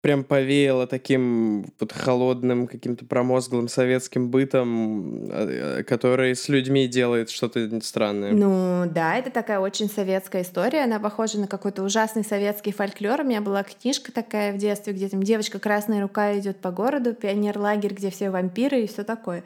[0.00, 7.80] прям повеяло таким вот холодным, каким-то промозглым советским бытом, а, который с людьми делает что-то
[7.82, 8.32] странное.
[8.32, 10.84] Ну да, это такая очень советская история.
[10.84, 13.22] Она похожа на какой-то ужасный советский фольклор.
[13.22, 17.14] У меня была книжка такая в детстве, где там девочка красная рука идет по городу,
[17.14, 19.42] пионер-лагерь, где все вампиры и все такое.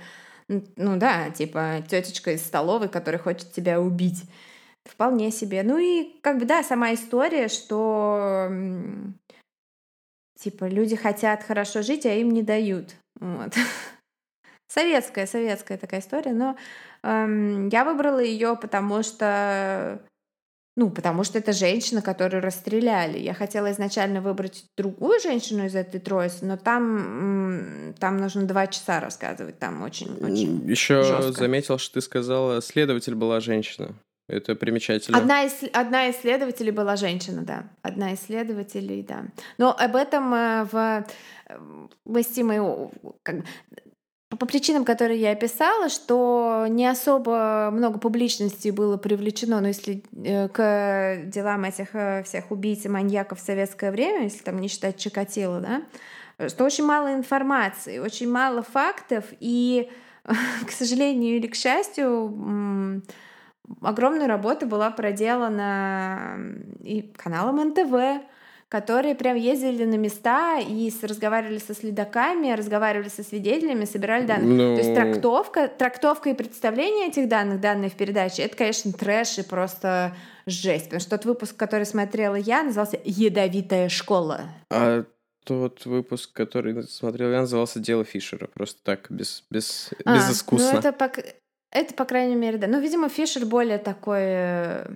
[0.48, 4.24] Ну да, типа тетечка из столовой, которая хочет тебя убить.
[4.84, 5.62] Вполне себе.
[5.62, 8.50] Ну и как бы да, сама история, что
[10.43, 12.97] Типа люди хотят хорошо жить, а им не дают.
[13.20, 13.55] Вот.
[14.68, 16.57] Советская, советская такая история, но
[17.05, 20.03] эм, я выбрала ее, потому что
[20.74, 23.18] ну, потому что это женщина, которую расстреляли.
[23.18, 28.99] Я хотела изначально выбрать другую женщину из этой троицы, но там, там нужно два часа
[28.99, 31.32] рассказывать, там очень, очень Еще жестко.
[31.32, 33.95] заметил, что ты сказала, следователь была женщина.
[34.29, 35.18] Это примечательно.
[35.18, 37.64] Одна из, одна из следователей была женщина, да.
[37.83, 39.25] Одна из следователей, да.
[39.59, 41.05] Но об этом э, в...
[41.49, 41.59] Э,
[42.05, 42.91] мы
[43.23, 43.37] как,
[44.29, 50.49] по причинам, которые я описала, что не особо много публичности было привлечено, но если э,
[50.49, 51.89] к делам этих
[52.25, 56.85] всех убийц и маньяков в советское время, если там не считать Чикатило, да, что очень
[56.85, 59.91] мало информации, очень мало фактов, и,
[60.25, 63.03] к сожалению или к счастью,
[63.80, 66.38] огромная работа была проделана
[66.80, 68.24] и каналом НТВ,
[68.68, 74.70] которые прям ездили на места и разговаривали со следаками, разговаривали со свидетелями, собирали данные.
[74.70, 74.76] Ну...
[74.76, 79.42] То есть трактовка, трактовка и представление этих данных, данные в передаче, это, конечно, трэш и
[79.42, 80.84] просто жесть.
[80.84, 84.40] Потому что тот выпуск, который смотрела я, назывался «Ядовитая школа».
[84.70, 85.04] А
[85.44, 88.46] тот выпуск, который смотрел я, назывался «Дело Фишера».
[88.46, 90.72] Просто так, без, без, а, безыскусно.
[90.72, 90.92] Ну, это,
[91.73, 92.66] это, по крайней мере, да.
[92.66, 94.87] Ну, видимо, Фишер более такой э,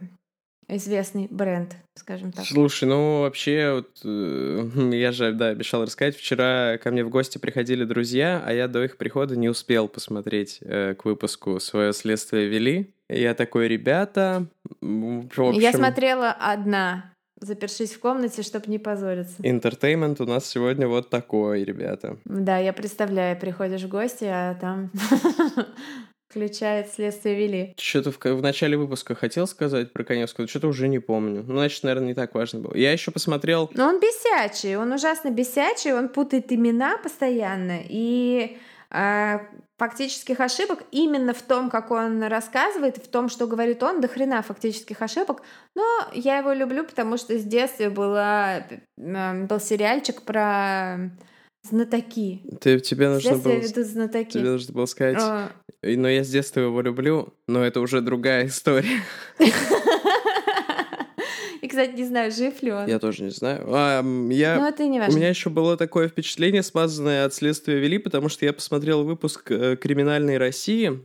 [0.69, 2.45] известный бренд, скажем так.
[2.45, 7.39] Слушай, ну вообще, вот, э, я же, да, обещал рассказать, вчера ко мне в гости
[7.39, 12.49] приходили друзья, а я до их прихода не успел посмотреть э, к выпуску «Свое следствие
[12.49, 12.93] вели».
[13.09, 14.47] Я такой, ребята,
[14.83, 15.53] общем...
[15.53, 19.37] Я смотрела одна, запершись в комнате, чтобы не позориться.
[19.43, 22.19] Интертеймент у нас сегодня вот такой, ребята.
[22.25, 24.91] Да, я представляю, приходишь в гости, а там
[26.29, 27.75] включает следствие вели.
[27.79, 31.45] Что-то в, в начале выпуска хотел сказать про Коневского, что-то уже не помню.
[31.47, 32.75] Ну, значит, наверное, не так важно было.
[32.75, 33.71] Я еще посмотрел...
[33.75, 38.59] Но он бесячий, он ужасно бесячий, он путает имена постоянно, и
[38.91, 39.39] э,
[39.77, 44.43] фактических ошибок именно в том, как он рассказывает, в том, что говорит он, до хрена
[44.43, 45.43] фактических ошибок.
[45.75, 48.67] Но я его люблю, потому что с детства была,
[48.97, 51.11] э, был сериальчик про
[51.69, 52.43] знатоки.
[52.61, 53.53] Ты, тебе нужно было...
[53.53, 54.33] ведут знатоки.
[54.33, 55.51] Тебе нужно было сказать, а...
[55.83, 59.03] но я с детства его люблю, но это уже другая история.
[61.63, 62.87] И, кстати, не знаю, жив ли он.
[62.87, 63.65] Я тоже не знаю.
[63.69, 64.57] А, я...
[64.57, 65.15] Ну, это не важно.
[65.15, 69.51] У меня еще было такое впечатление, смазанное от следствия вели, потому что я посмотрел выпуск
[69.51, 71.01] э, «Криминальной России»,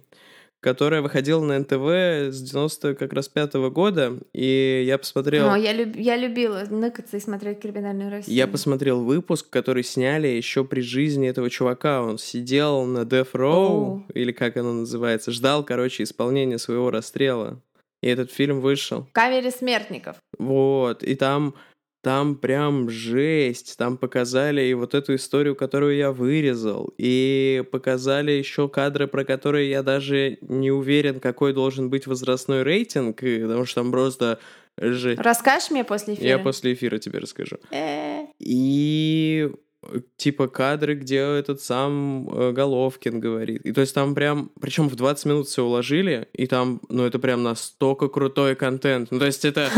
[0.62, 5.50] которая выходила на НТВ с 90 как раз пятого года, и я посмотрел...
[5.50, 5.96] О, я, люб...
[5.96, 8.38] я любила ныкаться и смотреть «Криминальную Россию».
[8.38, 12.04] Я посмотрел выпуск, который сняли еще при жизни этого чувака.
[12.04, 14.02] Он сидел на Death Row, oh.
[14.14, 17.60] или как оно называется, ждал, короче, исполнения своего расстрела.
[18.02, 19.04] И этот фильм вышел.
[19.04, 20.18] В камере смертников.
[20.38, 21.56] Вот, и там
[22.02, 23.78] там прям жесть.
[23.78, 29.70] Там показали и вот эту историю, которую я вырезал, и показали еще кадры, про которые
[29.70, 34.40] я даже не уверен, какой должен быть возрастной рейтинг, потому что там просто
[34.78, 35.22] жесть.
[35.22, 36.28] Расскажешь мне после эфира?
[36.28, 37.58] Я после эфира тебе расскажу.
[37.72, 38.26] Э.
[38.40, 39.52] И
[40.18, 43.62] типа кадры, где этот сам э, Головкин говорит.
[43.66, 47.18] И то есть там прям, причем в 20 минут все уложили, и там, ну это
[47.20, 49.10] прям настолько крутой контент.
[49.12, 49.70] Ну то есть это,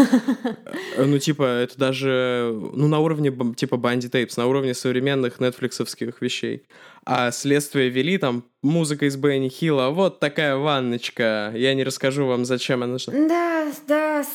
[0.97, 6.21] э, ну типа, это даже, ну на уровне типа Банди Тейпс, на уровне современных нетфликсовских
[6.21, 6.63] вещей.
[7.05, 11.51] А следствие вели там музыка из Бенни Хилла, вот такая ванночка.
[11.53, 13.13] Я не расскажу вам, зачем она нужна.
[13.27, 14.25] Да, да,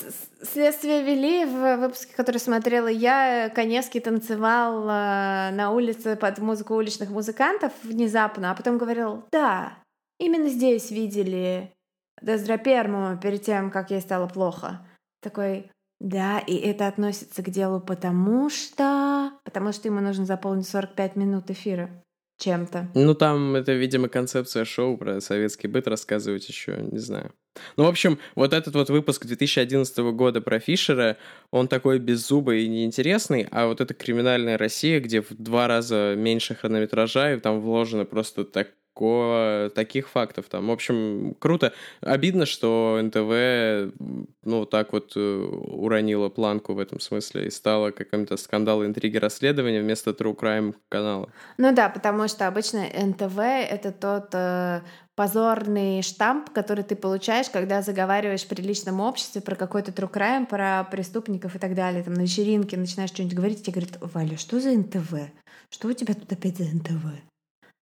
[0.42, 3.50] следствие вели в выпуске, который смотрела я.
[3.54, 9.72] Коневский танцевал э, на улице под музыку уличных музыкантов внезапно, а потом говорил, да,
[10.18, 11.72] именно здесь видели
[12.20, 14.86] Дездроперму перед тем, как ей стало плохо.
[15.22, 19.32] Такой, да, и это относится к делу потому что...
[19.44, 21.90] Потому что ему нужно заполнить 45 минут эфира
[22.38, 22.90] чем-то.
[22.94, 27.32] Ну, там это, видимо, концепция шоу про советский быт рассказывать еще, не знаю.
[27.76, 31.16] Ну, в общем, вот этот вот выпуск 2011 года про Фишера,
[31.50, 36.54] он такой беззубый и неинтересный, а вот эта криминальная Россия, где в два раза меньше
[36.54, 38.68] хронометража, и там вложено просто так
[38.98, 40.66] такого, таких фактов там.
[40.66, 41.72] В общем, круто.
[42.00, 43.94] Обидно, что НТВ,
[44.42, 49.80] ну, так вот э, уронила планку в этом смысле и стала каким-то скандал, интриги, расследования
[49.80, 51.28] вместо True Crime канала.
[51.58, 54.80] Ну да, потому что обычно НТВ— это тот э,
[55.14, 60.82] позорный штамп, который ты получаешь, когда заговариваешь в приличном обществе про какой-то true crime, про
[60.90, 62.02] преступников и так далее.
[62.02, 65.14] Там на вечеринке начинаешь что-нибудь говорить, тебе говорят, Валя, что за НТВ?
[65.70, 67.28] Что у тебя тут опять за НТВ?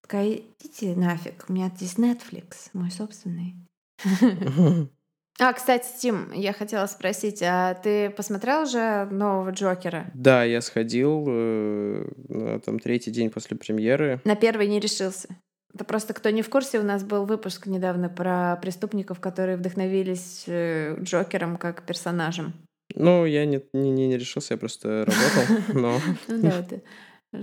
[0.07, 3.57] Такая, идите нафиг, у меня здесь Netflix, мой собственный.
[5.39, 10.11] А, кстати, Тим, я хотела спросить, а ты посмотрел уже нового Джокера?
[10.15, 14.19] Да, я сходил э, на там третий день после премьеры.
[14.25, 15.29] На первый не решился.
[15.75, 20.45] Это просто кто не в курсе, у нас был выпуск недавно про преступников, которые вдохновились
[20.47, 22.55] э, Джокером как персонажем.
[22.95, 26.01] Ну, я не, не, не решился, я просто работал, но...
[26.29, 26.81] Ну да, это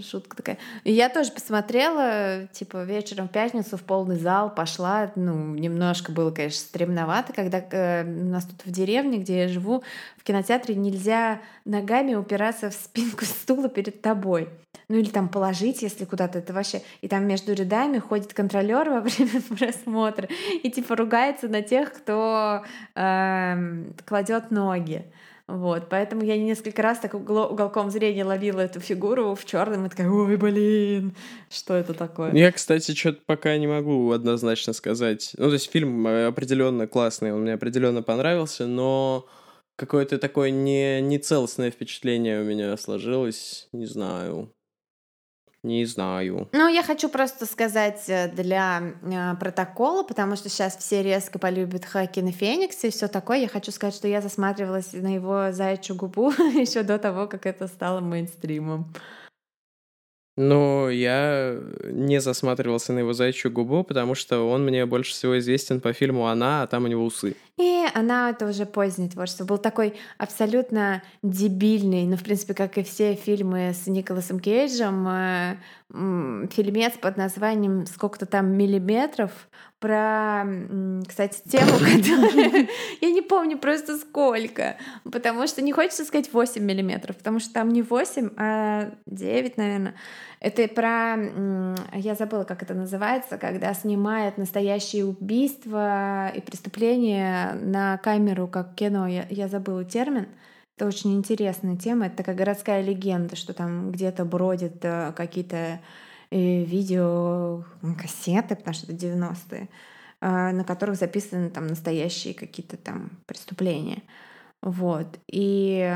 [0.02, 0.58] Шутка такая.
[0.86, 5.12] Я тоже посмотрела, типа, вечером в пятницу в полный зал пошла.
[5.16, 9.84] Ну, немножко было, конечно, стремновато, когда э, у нас тут в деревне, где я живу,
[10.18, 14.50] в кинотеатре нельзя ногами упираться в спинку стула перед тобой.
[14.88, 16.82] Ну или там положить, если куда-то это вообще.
[17.02, 20.28] И там между рядами ходит контролер во время просмотра
[20.64, 22.64] и типа ругается на тех, кто
[22.96, 25.06] э, кладет ноги.
[25.48, 30.10] Вот, поэтому я несколько раз так уголком зрения ловила эту фигуру в черном и такая,
[30.10, 31.16] ой, блин,
[31.50, 32.34] что это такое?
[32.34, 35.32] Я, кстати, что-то пока не могу однозначно сказать.
[35.38, 39.28] Ну, то есть фильм э, определенно классный, он мне определенно понравился, но
[39.76, 44.54] какое-то такое не, не целостное впечатление у меня сложилось, не знаю.
[45.64, 46.50] Не знаю.
[46.52, 51.86] Ну, я хочу просто сказать э, для э, протокола, потому что сейчас все резко полюбят
[51.86, 53.38] Хакина Феникса и все такое.
[53.38, 57.68] Я хочу сказать, что я засматривалась на его заячью губу еще до того, как это
[57.68, 58.94] стало мейнстримом.
[60.36, 65.80] Но я не засматривался на его зайчью губу, потому что он мне больше всего известен
[65.80, 67.36] по фильму «Она», а там у него усы.
[67.58, 69.46] И «Она»— это уже позднее творчество.
[69.46, 75.58] Был такой абсолютно дебильный, ну, в принципе, как и все фильмы с Николасом Кейджем, э,
[76.52, 79.32] фильмец под названием «Сколько-то там миллиметров»,
[79.84, 80.46] про,
[81.06, 82.70] кстати, тему, которая...
[83.02, 87.68] Я не помню просто сколько, потому что не хочется сказать 8 миллиметров, потому что там
[87.68, 89.96] не 8, а 9, наверное.
[90.40, 91.18] Это про...
[92.00, 99.06] Я забыла, как это называется, когда снимают настоящие убийства и преступления на камеру, как кино.
[99.06, 100.28] Я, я забыла термин.
[100.78, 102.06] Это очень интересная тема.
[102.06, 105.82] Это такая городская легенда, что там где-то бродят э, какие-то
[106.34, 107.64] э, видео,
[108.00, 109.70] кассеты, потому что это 90-е,
[110.22, 114.02] а, на которых записаны там настоящие какие-то там преступления.
[114.62, 115.20] Вот.
[115.32, 115.96] И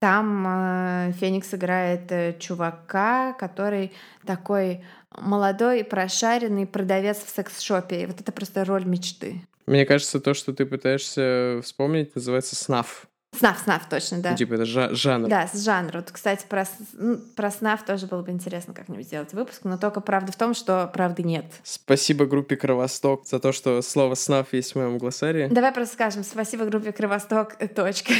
[0.00, 3.92] там э, Феникс играет э, чувака, который
[4.24, 8.02] такой молодой, прошаренный продавец в секс-шопе.
[8.02, 9.40] И вот это просто роль мечты.
[9.66, 13.08] Мне кажется, то, что ты пытаешься вспомнить, называется снаф.
[13.38, 14.30] Снаф, снаф, точно, да.
[14.30, 15.28] Ну, типа это жа- жанр.
[15.28, 15.98] Да, с жанра.
[15.98, 20.00] Вот, кстати, про, ну, про снаф тоже было бы интересно как-нибудь сделать выпуск, но только
[20.00, 21.44] правда в том, что правды нет.
[21.62, 25.48] Спасибо группе Кровосток за то, что слово снаф есть в моем глоссарии.
[25.48, 28.12] Давай просто скажем спасибо группе Кровосток, точка.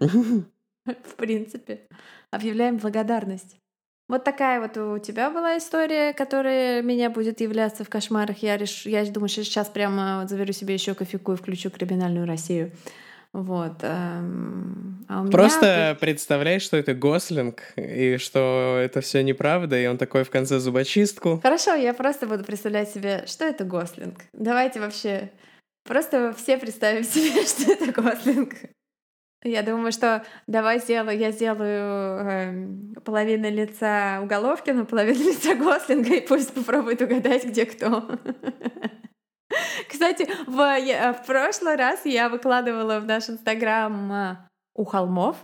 [0.86, 1.80] В принципе.
[2.30, 3.56] Объявляем благодарность.
[4.08, 8.38] Вот такая вот у тебя была история, которая меня будет являться в кошмарах.
[8.38, 8.86] Я, реш...
[8.86, 12.70] я думаю, что сейчас прямо заберу себе еще кофейку и включу криминальную Россию.
[13.36, 13.80] Вот.
[13.82, 19.98] эм, А меня Просто представляй, что это Гослинг, и что это все неправда, и он
[19.98, 21.38] такой в конце зубочистку.
[21.42, 24.22] Хорошо, я просто буду представлять себе, что это Гослинг.
[24.32, 25.30] Давайте вообще
[25.84, 28.54] просто все представим себе, что это Гослинг.
[29.44, 36.14] Я думаю, что давай сделаю, я сделаю эм, половину лица у Головкина, половину лица Гослинга,
[36.14, 38.08] и пусть попробует угадать, где кто.
[39.88, 45.36] Кстати, в, в прошлый раз я выкладывала в наш инстаграм а, у холмов,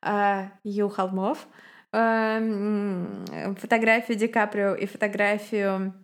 [0.00, 1.46] а, Ю холмов,
[1.92, 3.24] эм,
[3.60, 5.94] фотографию Ди Каприо и фотографию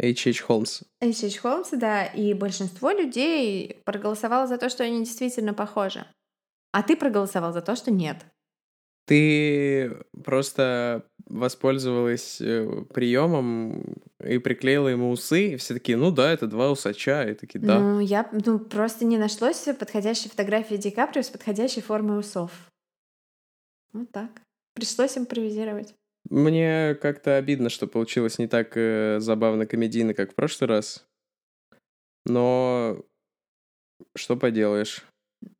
[0.00, 0.40] H.H.
[0.40, 0.82] Холмс.
[1.00, 6.04] Эйч Холмса, да, и большинство людей проголосовало за то, что они действительно похожи.
[6.72, 8.24] А ты проголосовал за то, что нет.
[9.06, 16.70] Ты просто воспользовалась приемом и приклеила ему усы, и все такие, ну да, это два
[16.70, 17.78] усача, и такие, да.
[17.78, 22.50] Ну, я ну, просто не нашлось подходящей фотографии Ди Каприо с подходящей формой усов.
[23.92, 24.30] Вот так.
[24.74, 25.94] Пришлось импровизировать.
[26.30, 31.06] Мне как-то обидно, что получилось не так э, забавно комедийно, как в прошлый раз.
[32.24, 33.04] Но
[34.16, 35.04] что поделаешь?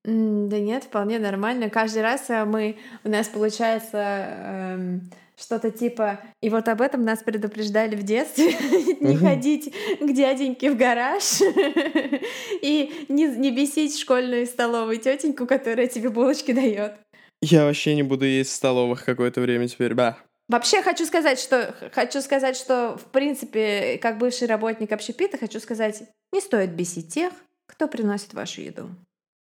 [0.04, 1.68] Да нет, вполне нормально.
[1.68, 7.22] Каждый раз а, мы, у нас получается эм, что-то типа, и вот об этом нас
[7.22, 8.52] предупреждали в детстве,
[9.00, 11.40] не ходить к дяденьке в гараж
[12.62, 16.94] и не, не бесить школьную столовую тетеньку, которая тебе булочки дает.
[17.40, 20.18] Я вообще не буду есть в столовых какое-то время теперь, да.
[20.48, 26.02] Вообще хочу сказать, что хочу сказать, что в принципе, как бывший работник общепита, хочу сказать,
[26.32, 27.32] не стоит бесить тех,
[27.66, 28.90] кто приносит вашу еду.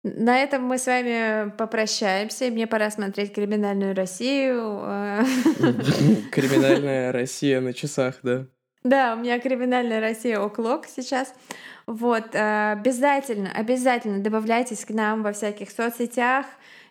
[0.03, 2.45] На этом мы с вами попрощаемся.
[2.51, 4.81] Мне пора смотреть «Криминальную Россию».
[4.83, 5.23] Э,
[6.31, 8.45] Криминальная Россия на часах, да.
[8.83, 11.33] Да, у меня «Криминальная Россия» оклок сейчас.
[11.87, 16.47] Вот, э, обязательно, обязательно добавляйтесь к нам во всяких соцсетях,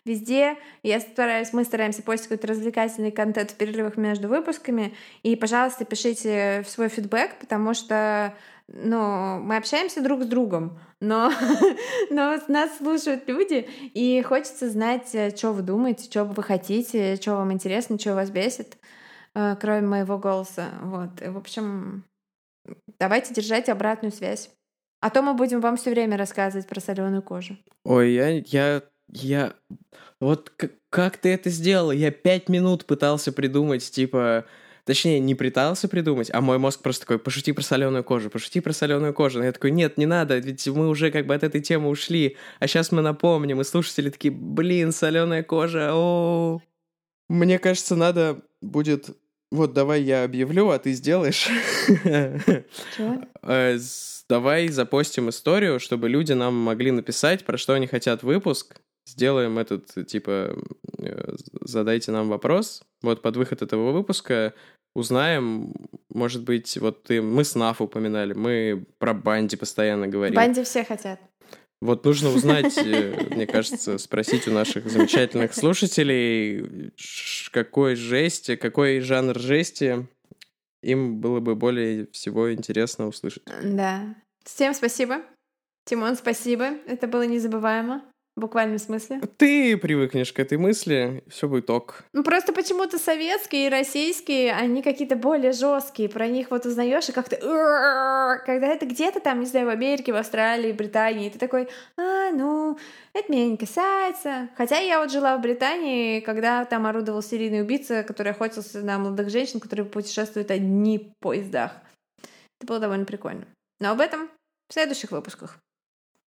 [0.07, 0.57] везде.
[0.83, 4.95] Я стараюсь, мы стараемся постить какой-то развлекательный контент в перерывах между выпусками.
[5.23, 8.35] И, пожалуйста, пишите свой фидбэк, потому что
[8.73, 11.31] ну, мы общаемся друг с другом, но,
[12.11, 17.53] но нас слушают люди, и хочется знать, что вы думаете, что вы хотите, что вам
[17.53, 18.79] интересно, что вас бесит,
[19.35, 20.71] э, кроме моего голоса.
[20.83, 21.21] Вот.
[21.21, 22.05] И, В общем,
[22.99, 24.51] давайте держать обратную связь.
[25.01, 27.59] А то мы будем вам все время рассказывать про соленую кожу.
[27.85, 29.53] Ой, я, я, я...
[30.21, 30.53] Вот
[30.91, 31.91] как ты это сделал?
[31.91, 34.47] Я пять минут пытался придумать, типа...
[34.85, 38.73] Точнее, не пытался придумать, а мой мозг просто такой, пошути про соленую кожу, пошути про
[38.73, 39.39] соленую кожу.
[39.39, 42.37] Но я такой, нет, не надо, ведь мы уже как бы от этой темы ушли,
[42.59, 46.61] а сейчас мы напомним, и слушатели такие, блин, соленая кожа, о
[47.29, 49.11] Мне кажется, надо будет...
[49.53, 51.47] Вот давай я объявлю, а ты сделаешь.
[51.87, 53.23] Чего?
[53.43, 53.79] Э,
[54.33, 58.81] Давай запостим историю, чтобы люди нам могли написать, про что они хотят выпуск.
[59.07, 60.57] Сделаем этот, типа,
[60.99, 62.83] э, задайте нам вопрос.
[63.03, 64.55] Вот под выход этого выпуска
[64.95, 65.73] узнаем,
[66.09, 70.37] может быть, вот ты, мы с Наф упоминали, мы про Банди постоянно говорим.
[70.37, 71.21] Банди все хотят.
[71.81, 76.93] Вот нужно узнать, э, мне кажется, спросить у наших замечательных слушателей,
[77.51, 80.07] какой жести, какой жанр жести
[80.83, 83.43] им было бы более всего интересно услышать.
[83.63, 84.15] Да.
[84.45, 85.23] Всем спасибо.
[85.85, 86.77] Тимон, спасибо.
[86.87, 88.03] Это было незабываемо.
[88.35, 89.21] В буквальном смысле.
[89.37, 92.03] Ты привыкнешь к этой мысли, все будет ок.
[92.15, 96.09] Ну просто почему-то советские и российские, они какие-то более жесткие.
[96.09, 97.37] Про них вот узнаешь и как-то...
[98.47, 101.69] Когда это где-то там, не знаю, в Америке, в Австралии, Британии, ты такой,
[101.99, 102.79] а, ну,
[103.13, 104.49] это меня не касается.
[104.57, 109.29] Хотя я вот жила в Британии, когда там орудовал серийный убийца, который охотился на молодых
[109.29, 111.73] женщин, которые путешествуют одни в поездах.
[112.59, 113.47] Это было довольно прикольно.
[113.79, 114.31] Но об этом
[114.71, 115.59] в следующих выпусках.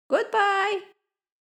[0.09, 0.79] Goodbye!